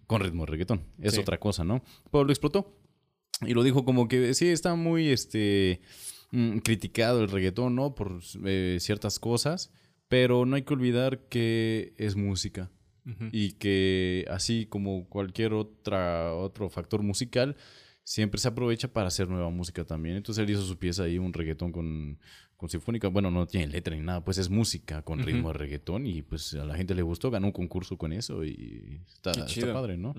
[0.07, 0.83] con ritmo de reggaetón.
[0.99, 1.83] Es otra cosa, ¿no?
[2.11, 2.79] Pero lo explotó
[3.47, 5.81] y lo dijo como que sí, está muy este,
[6.31, 7.95] mm, criticado el reggaetón, ¿no?
[7.95, 9.71] Por eh, ciertas cosas,
[10.09, 12.71] pero no hay que olvidar que es música.
[13.33, 17.57] Y que así como cualquier otra, otro factor musical,
[18.05, 20.17] siempre se aprovecha para hacer nueva música también.
[20.17, 22.21] Entonces él hizo su pieza ahí, un reggaetón con,
[22.63, 23.09] con sinfónica.
[23.09, 26.55] Bueno, no tiene letra ni nada, pues es música con ritmo de reggaetón y pues
[26.55, 30.15] a la gente le gustó, ganó un concurso con eso y está, está padre, ¿no?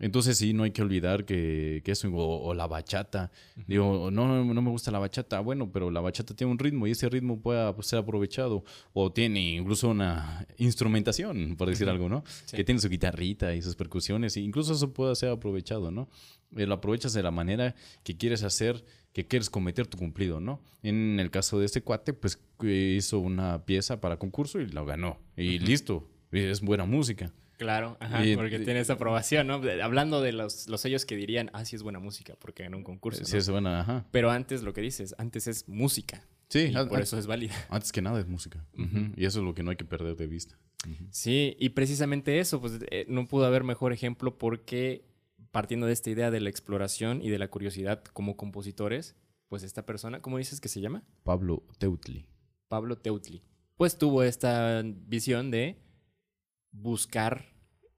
[0.00, 3.32] Entonces sí, no hay que olvidar que, que eso, o, la bachata.
[3.66, 5.40] Digo, no, no me gusta la bachata.
[5.40, 8.62] Bueno, pero la bachata tiene un ritmo y ese ritmo puede ser aprovechado.
[8.92, 12.22] O tiene incluso una instrumentación, por decir algo, ¿no?
[12.52, 14.36] Que tiene su guitarrita y sus percusiones.
[14.36, 16.08] E incluso eso puede ser aprovechado, ¿no?
[16.56, 18.84] Eh, lo aprovechas de la manera que quieres hacer,
[19.18, 20.62] que quieres cometer tu cumplido, ¿no?
[20.80, 25.18] En el caso de este cuate, pues hizo una pieza para concurso y lo ganó.
[25.36, 27.32] Y listo, es buena música.
[27.56, 29.60] Claro, ajá, porque tiene esa aprobación, ¿no?
[29.82, 32.84] Hablando de los, los sellos que dirían, ah, sí es buena música porque ganó un
[32.84, 33.24] concurso.
[33.24, 34.06] Sí es buena, ajá.
[34.12, 36.24] Pero antes lo que dices, antes es música.
[36.48, 37.54] Sí, y por eso es válida.
[37.70, 38.64] Antes que nada es música.
[39.16, 40.56] Y eso es lo que no hay que perder de vista.
[41.10, 45.07] Sí, y precisamente eso, pues eh, no pudo haber mejor ejemplo porque
[45.50, 49.16] partiendo de esta idea de la exploración y de la curiosidad como compositores,
[49.48, 51.04] pues esta persona, ¿cómo dices que se llama?
[51.22, 52.26] Pablo Teutli.
[52.68, 53.42] Pablo Teutli,
[53.76, 55.80] pues tuvo esta visión de
[56.70, 57.46] buscar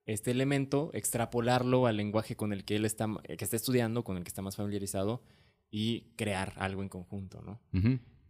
[0.07, 4.23] este elemento, extrapolarlo al lenguaje con el que él está, que está estudiando, con el
[4.25, 5.23] que está más familiarizado
[5.71, 7.61] y crear algo en conjunto, ¿no?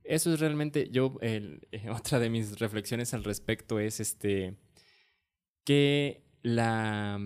[0.04, 4.56] Eso es realmente, yo, el- otra de mis reflexiones al respecto es este,
[5.64, 7.18] que la,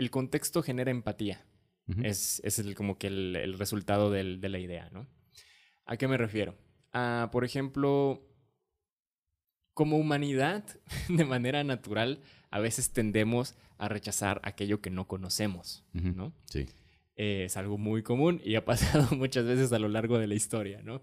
[0.00, 1.44] el contexto genera empatía.
[2.04, 5.06] Es, es el- como que el, el resultado del- de la idea, ¿no?
[5.86, 6.56] ¿A qué me refiero?
[6.92, 8.22] A, por ejemplo,
[9.74, 10.64] como humanidad,
[11.08, 12.20] de manera natural,
[12.50, 15.84] a veces tendemos a rechazar aquello que no conocemos.
[15.92, 16.32] ¿no?
[16.46, 16.66] Sí.
[17.16, 18.64] Eh, es algo muy común y ha
[19.04, 21.00] pasado muchas veces a lo largo de la historia, ¿no?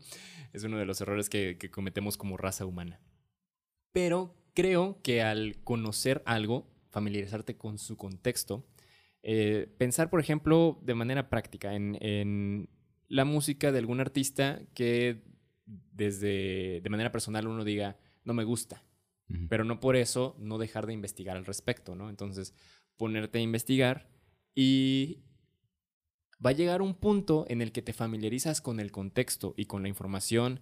[0.53, 2.99] Es uno de los errores que, que cometemos como raza humana.
[3.91, 8.65] Pero creo que al conocer algo, familiarizarte con su contexto,
[9.29, 12.69] eh, pensar, por ejemplo, de manera práctica en, en
[13.09, 15.21] la música de algún artista que
[15.65, 18.85] desde de manera personal uno diga, no me gusta,
[19.49, 22.09] pero no por eso no dejar de investigar al respecto, ¿no?
[22.09, 22.53] Entonces,
[22.95, 24.09] ponerte a investigar
[24.55, 25.25] y
[26.43, 29.81] va a llegar un punto en el que te familiarizas con el contexto y con
[29.81, 30.61] la información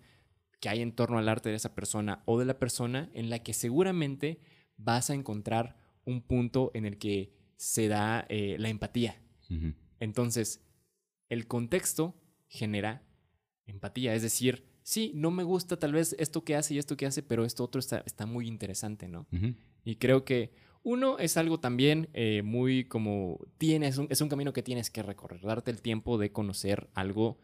[0.60, 3.44] que hay en torno al arte de esa persona o de la persona en la
[3.44, 4.40] que seguramente
[4.76, 9.22] vas a encontrar un punto en el que se da eh, la empatía.
[10.00, 10.62] Entonces,
[11.30, 12.16] el contexto
[12.48, 13.04] genera
[13.66, 14.14] empatía.
[14.14, 17.24] Es decir, sí, no me gusta tal vez esto que hace y esto que hace,
[17.24, 19.28] pero esto otro está, está muy interesante, ¿no?
[19.84, 20.52] Y creo que
[20.84, 25.02] uno es algo también eh, muy como tienes, un- es un camino que tienes que
[25.02, 27.40] recorrer, darte el tiempo de conocer algo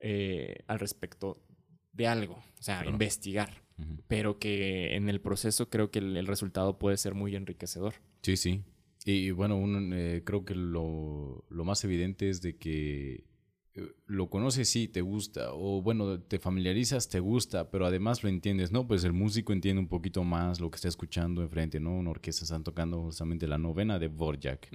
[0.00, 1.42] eh, al respecto
[1.92, 2.90] de algo, o sea, Claro.
[2.90, 3.62] investigar,
[4.08, 7.94] pero que en el proceso creo que el, el resultado puede ser muy enriquecedor.
[8.22, 8.62] Sí, sí.
[9.08, 13.24] Y bueno, uno, eh, creo que lo, lo más evidente es de que
[13.74, 18.28] eh, lo conoces, sí, te gusta, o bueno, te familiarizas, te gusta, pero además lo
[18.28, 18.88] entiendes, ¿no?
[18.88, 21.96] Pues el músico entiende un poquito más lo que está escuchando enfrente, ¿no?
[21.96, 24.72] Una orquesta están tocando justamente la novena de Borjak.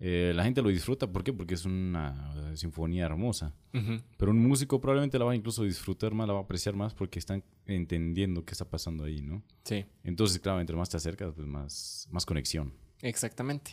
[0.00, 1.32] Eh, la gente lo disfruta, ¿por qué?
[1.32, 3.54] Porque es una sinfonía hermosa.
[3.70, 6.92] Pero un músico probablemente la va a incluso disfrutar más, la va a apreciar más
[6.92, 9.44] porque están entendiendo qué está pasando ahí, ¿no?
[9.62, 12.74] Sí, Entonces, claro, entre más te acercas, pues más, más conexión.
[13.08, 13.72] Exactamente.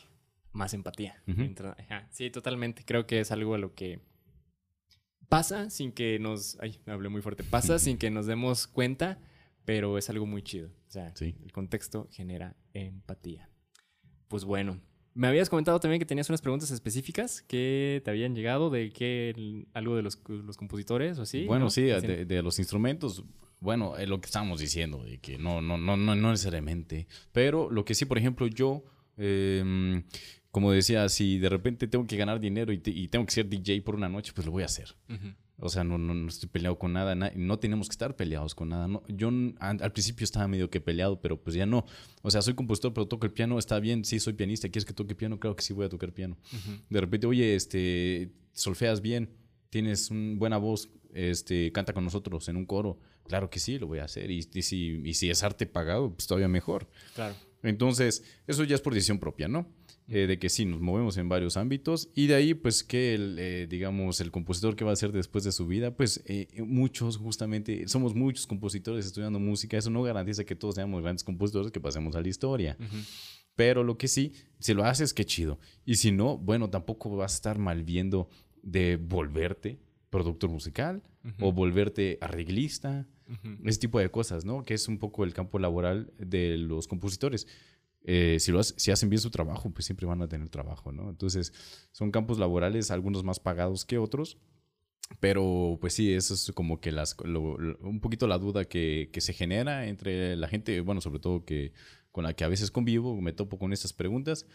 [0.53, 1.21] Más empatía.
[1.27, 1.41] Ujú.
[1.41, 2.83] Entra- ajá, Sí, totalmente.
[2.85, 4.01] Creo que es algo a lo que
[5.29, 6.57] pasa sin que nos...
[6.59, 7.43] Ay, me hablé muy fuerte.
[7.43, 9.19] Pasa sin que nos demos cuenta,
[9.65, 10.69] pero es algo muy chido.
[10.87, 11.35] O sea, Sí.
[11.43, 13.49] el contexto genera empatía.
[14.27, 14.81] Pues bueno,
[15.13, 19.65] me habías comentado también que tenías unas preguntas específicas que te habían llegado de que
[19.73, 21.45] algo de los, los compositores o así.
[21.45, 21.69] bueno, ¿no?
[21.69, 23.23] sí, de, de los instrumentos,
[23.59, 27.07] bueno, es lo que estábamos diciendo, de que no, no, no, no, no necesariamente.
[27.33, 28.83] Pero lo que sí, por ejemplo, yo,
[29.17, 30.03] eh,
[30.51, 33.47] como decía, si de repente tengo que ganar dinero y, te- y tengo que ser
[33.47, 34.95] DJ por una noche, pues lo voy a hacer.
[35.09, 35.33] Ujú.
[35.63, 38.55] O sea, no, no, no estoy peleado con nada, na- no tenemos que estar peleados
[38.55, 38.87] con nada.
[38.87, 41.85] No, yo al principio estaba medio que peleado, pero pues ya no.
[42.23, 44.93] O sea, soy compositor, pero toco el piano, está bien, sí, soy pianista, ¿quieres que
[44.93, 45.39] toque piano?
[45.39, 46.35] Claro que sí voy a tocar piano.
[46.51, 46.81] Ujú.
[46.89, 49.29] De repente, oye, este, solfeas bien,
[49.69, 52.99] tienes una buena voz, este, canta con nosotros en un coro.
[53.27, 54.31] Claro que sí, lo voy a hacer.
[54.31, 56.89] Y, y si, y si es arte pagado, pues todavía mejor.
[57.13, 57.35] Claro.
[57.63, 59.67] Entonces, eso ya es por decisión propia, ¿no?
[60.07, 63.37] Eh, de que sí, nos movemos en varios ámbitos y de ahí, pues, que el,
[63.39, 67.17] eh, digamos, el compositor que va a hacer después de su vida, pues, eh, muchos,
[67.17, 71.79] justamente, somos muchos compositores estudiando música, eso no garantiza que todos seamos grandes compositores que
[71.79, 72.77] pasemos a la historia.
[73.55, 75.59] Pero lo que sí, si lo haces, qué chido.
[75.85, 78.29] Y si no, bueno, tampoco vas a estar mal viendo
[78.63, 81.03] de volverte productor musical
[81.39, 83.67] o volverte arreglista, Ujú.
[83.67, 84.63] ese tipo de cosas, ¿no?
[84.63, 87.47] Que es un poco el campo laboral de los compositores.
[88.03, 91.09] Eh, si, lo hacen bien su trabajo, pues siempre van a tener trabajo, ¿no?
[91.09, 91.53] Entonces,
[91.91, 94.37] son campos laborales, algunos más pagados que otros,
[95.19, 99.33] pero pues sí, eso es como que las, un poquito la duda que, que se
[99.33, 101.73] genera entre la gente, bueno, sobre todo que
[102.11, 104.45] con la que a veces convivo, me topo con estas preguntas.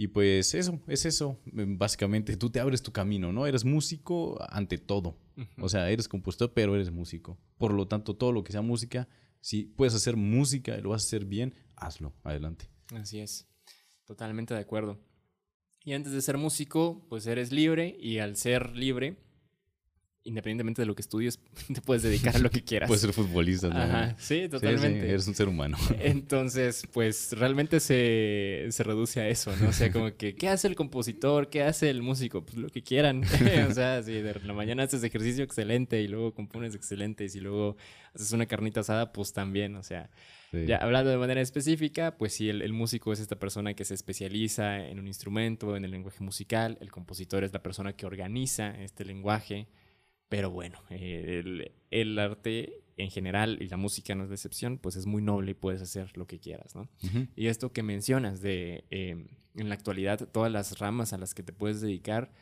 [0.00, 3.48] Y pues eso, es eso, básicamente, tú te abres tu camino, ¿no?
[3.48, 5.18] Eres músico ante todo.
[5.60, 7.36] O sea, eres compositor, pero eres músico.
[7.58, 9.08] Por lo tanto, todo lo que sea música,
[9.40, 12.14] si puedes hacer música y lo vas a hacer bien, hazlo.
[12.22, 12.70] Adelante.
[12.94, 13.48] Así es,
[14.04, 15.00] totalmente de acuerdo.
[15.82, 19.16] Y antes de ser músico, pues eres libre y al ser libre,
[20.24, 21.40] independientemente de lo que estudies,
[21.74, 22.88] te puedes dedicar a lo que quieras.
[22.88, 23.76] Puedes ser futbolista, ¿no?
[23.76, 25.08] Ajá, sí, totalmente.
[25.08, 25.76] eres un ser humano.
[26.00, 29.70] Entonces, pues realmente se, se, reduce a eso, ¿no?
[29.70, 31.48] O sea, como que, ¿qué hace el compositor?
[31.48, 32.44] ¿Qué hace el músico?
[32.44, 33.24] Pues lo que quieran.
[33.68, 37.40] o sea, si de la mañana haces ejercicio excelente y luego compones excelente y si
[37.40, 37.76] luego
[38.14, 40.10] haces una carnita asada, pues también, o sea.
[40.50, 43.92] Ya hablando de manera específica, pues sí, el, el, músico es esta persona que se
[43.92, 48.70] especializa en un instrumento, en el lenguaje musical, el compositor es la persona que organiza
[48.82, 49.68] este lenguaje,
[50.28, 54.96] pero bueno, el, el, arte en general y la música no es de excepción, pues
[54.96, 56.88] es muy noble y puedes hacer lo que quieras, ¿no?
[57.34, 61.42] Y esto que mencionas de em, en la actualidad todas las ramas a las que
[61.42, 62.32] te puedes dedicar,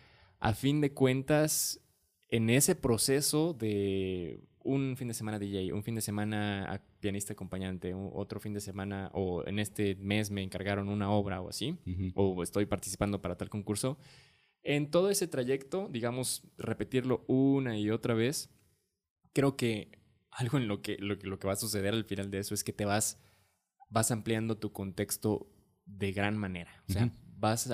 [0.41, 1.81] a fin de cuentas,
[2.29, 7.95] en ese proceso de un fin de semana DJ, un fin de semana pianista acompañante,
[7.95, 11.79] otro fin de semana o en este mes me encargaron una obra o así,
[12.15, 13.97] o estoy participando para tal concurso,
[14.67, 18.51] en todo ese trayecto, digamos, repetirlo una y otra vez,
[19.33, 19.93] creo que
[20.33, 22.73] algo en lo que, lo, que va a suceder al final de eso es que
[22.73, 23.23] te vas,
[23.91, 25.49] vas ampliando tu contexto
[25.85, 26.83] de gran manera.
[26.89, 27.71] O sea, vas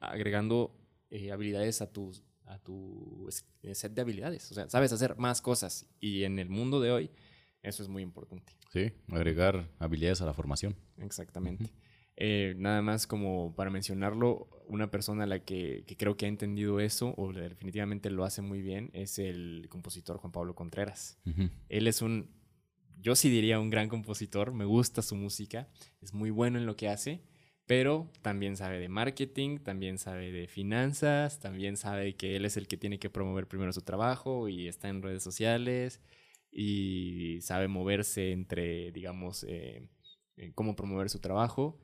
[0.00, 0.76] agregando
[1.10, 2.10] eh, habilidades a tu,
[2.44, 3.28] a tu
[3.72, 4.50] set de habilidades.
[4.50, 5.86] O sea, sabes hacer más cosas.
[6.00, 7.10] Y en el mundo de hoy,
[7.62, 8.52] eso es muy importante.
[8.72, 10.74] Sí, agregar habilidades a la formación.
[10.96, 11.72] Exactamente.
[12.22, 16.78] Eh, nada más como para mencionarlo, una persona a la que, creo que ha entendido
[16.78, 21.18] eso o definitivamente lo hace muy bien es el compositor Juan Pablo Contreras.
[21.70, 22.28] Él es un,
[22.98, 25.70] yo sí diría un gran compositor, me gusta su música,
[26.02, 27.22] es muy bueno en lo que hace,
[27.64, 32.68] pero también sabe de marketing, también sabe de finanzas, también sabe que él es el
[32.68, 36.02] que tiene que promover primero su trabajo y está en redes sociales
[36.52, 39.88] y sabe moverse entre, digamos, eh,
[40.54, 41.80] cómo promover su trabajo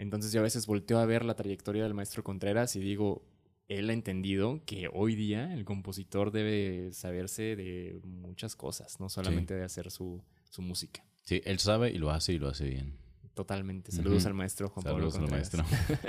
[0.00, 3.22] entonces yo a veces volteo a ver la trayectoria del maestro Contreras y digo,
[3.68, 9.54] él ha entendido que hoy día el compositor debe saberse de muchas cosas, no solamente
[9.54, 10.24] de hacer su,
[10.56, 11.04] música.
[11.24, 12.96] Sí, él sabe y lo hace y lo hace bien.
[13.34, 13.92] Totalmente.
[13.92, 15.54] Saludos al maestro Juan Saludos Pablo Contreras.
[15.54, 16.08] al maestro.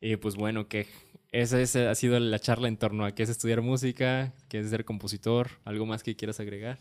[0.00, 0.88] y pues bueno, que
[1.30, 1.58] esa,
[1.90, 5.48] ha sido la charla en torno a qué es estudiar música, qué es ser compositor,
[5.64, 6.80] algo más que quieras agregar.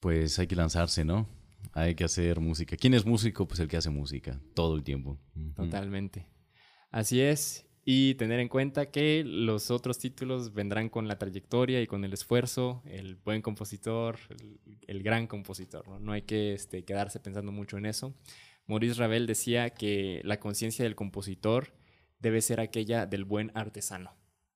[0.00, 1.28] Pues hay que lanzarse, ¿no?
[1.72, 2.76] Hay que hacer música.
[2.76, 3.46] ¿Quién es músico?
[3.46, 5.18] Pues el que hace música todo el tiempo.
[5.54, 6.26] Totalmente.
[6.90, 7.66] Así es.
[7.84, 12.12] Y tener en cuenta que los otros títulos vendrán con la trayectoria y con el
[12.12, 14.18] esfuerzo, el buen compositor,
[14.86, 15.88] el, gran compositor.
[15.88, 15.98] ¿no?
[15.98, 18.14] no hay que este, quedarse pensando mucho en eso.
[18.66, 21.72] Maurice Ravel decía que la conciencia del compositor
[22.18, 24.14] debe ser aquella del buen artesano.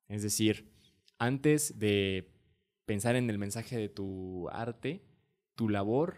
[0.08, 0.70] Es decir,
[1.18, 2.30] antes de
[2.84, 5.02] pensar en el mensaje de tu arte,
[5.54, 6.16] tu labor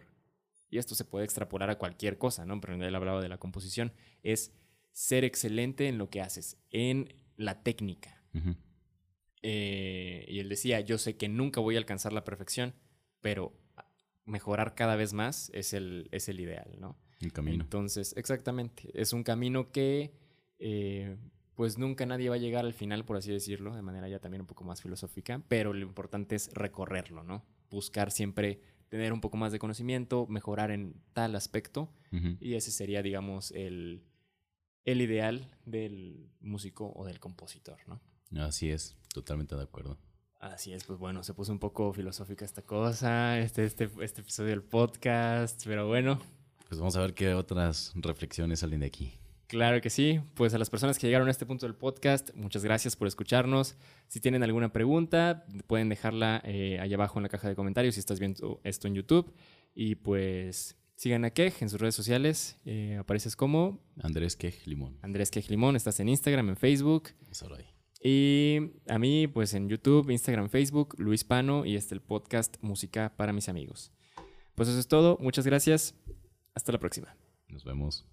[0.76, 2.60] y esto se puede extrapolar a cualquier cosa, ¿no?
[2.60, 4.52] Pero él hablaba de la composición, es
[4.92, 8.22] ser excelente en lo que haces, en la técnica.
[9.40, 12.74] Eh, y él decía, yo sé que nunca voy a alcanzar la perfección,
[13.22, 13.58] pero
[14.26, 16.98] mejorar cada vez más es el, es el ideal, ¿no?
[17.20, 17.64] El camino.
[17.64, 20.12] Entonces, exactamente, es un camino que
[20.58, 21.16] eh,
[21.54, 24.42] pues nunca nadie va a llegar al final, por así decirlo, de manera ya también
[24.42, 27.46] un poco más filosófica, pero lo importante es recorrerlo, ¿no?
[27.70, 31.92] Buscar siempre tener un poco más de conocimiento, mejorar en tal aspecto.
[32.40, 34.02] Y ese sería, digamos, el,
[34.84, 38.00] el ideal del músico o del compositor, ¿no?
[38.42, 39.98] Así es, totalmente de acuerdo.
[40.40, 44.50] Así es, pues bueno, se puso un poco filosófica esta cosa, este, este, este episodio
[44.50, 46.20] del podcast, pero bueno.
[46.68, 49.18] Pues vamos a ver qué otras reflexiones salen de aquí.
[49.48, 50.20] Claro que sí.
[50.34, 53.76] Pues a las personas que llegaron a este punto del podcast, muchas gracias por escucharnos.
[54.08, 58.00] Si tienen alguna pregunta, pueden dejarla eh, allá abajo en la caja de comentarios si
[58.00, 59.32] estás viendo esto en YouTube.
[59.74, 62.58] Y pues sigan a Kej en sus redes sociales.
[62.64, 64.98] Eh, apareces como Andrés Kej Limón.
[65.02, 65.76] Andrés Kej Limón.
[65.76, 67.10] Estás en Instagram, en Facebook.
[68.02, 73.12] Y a mí, pues en YouTube, Instagram, Facebook, Luis Pano y este el podcast Música
[73.16, 73.92] para mis amigos.
[74.54, 75.18] Pues eso es todo.
[75.20, 75.94] Muchas gracias.
[76.54, 77.16] Hasta la próxima.
[77.48, 78.06] Nos vemos.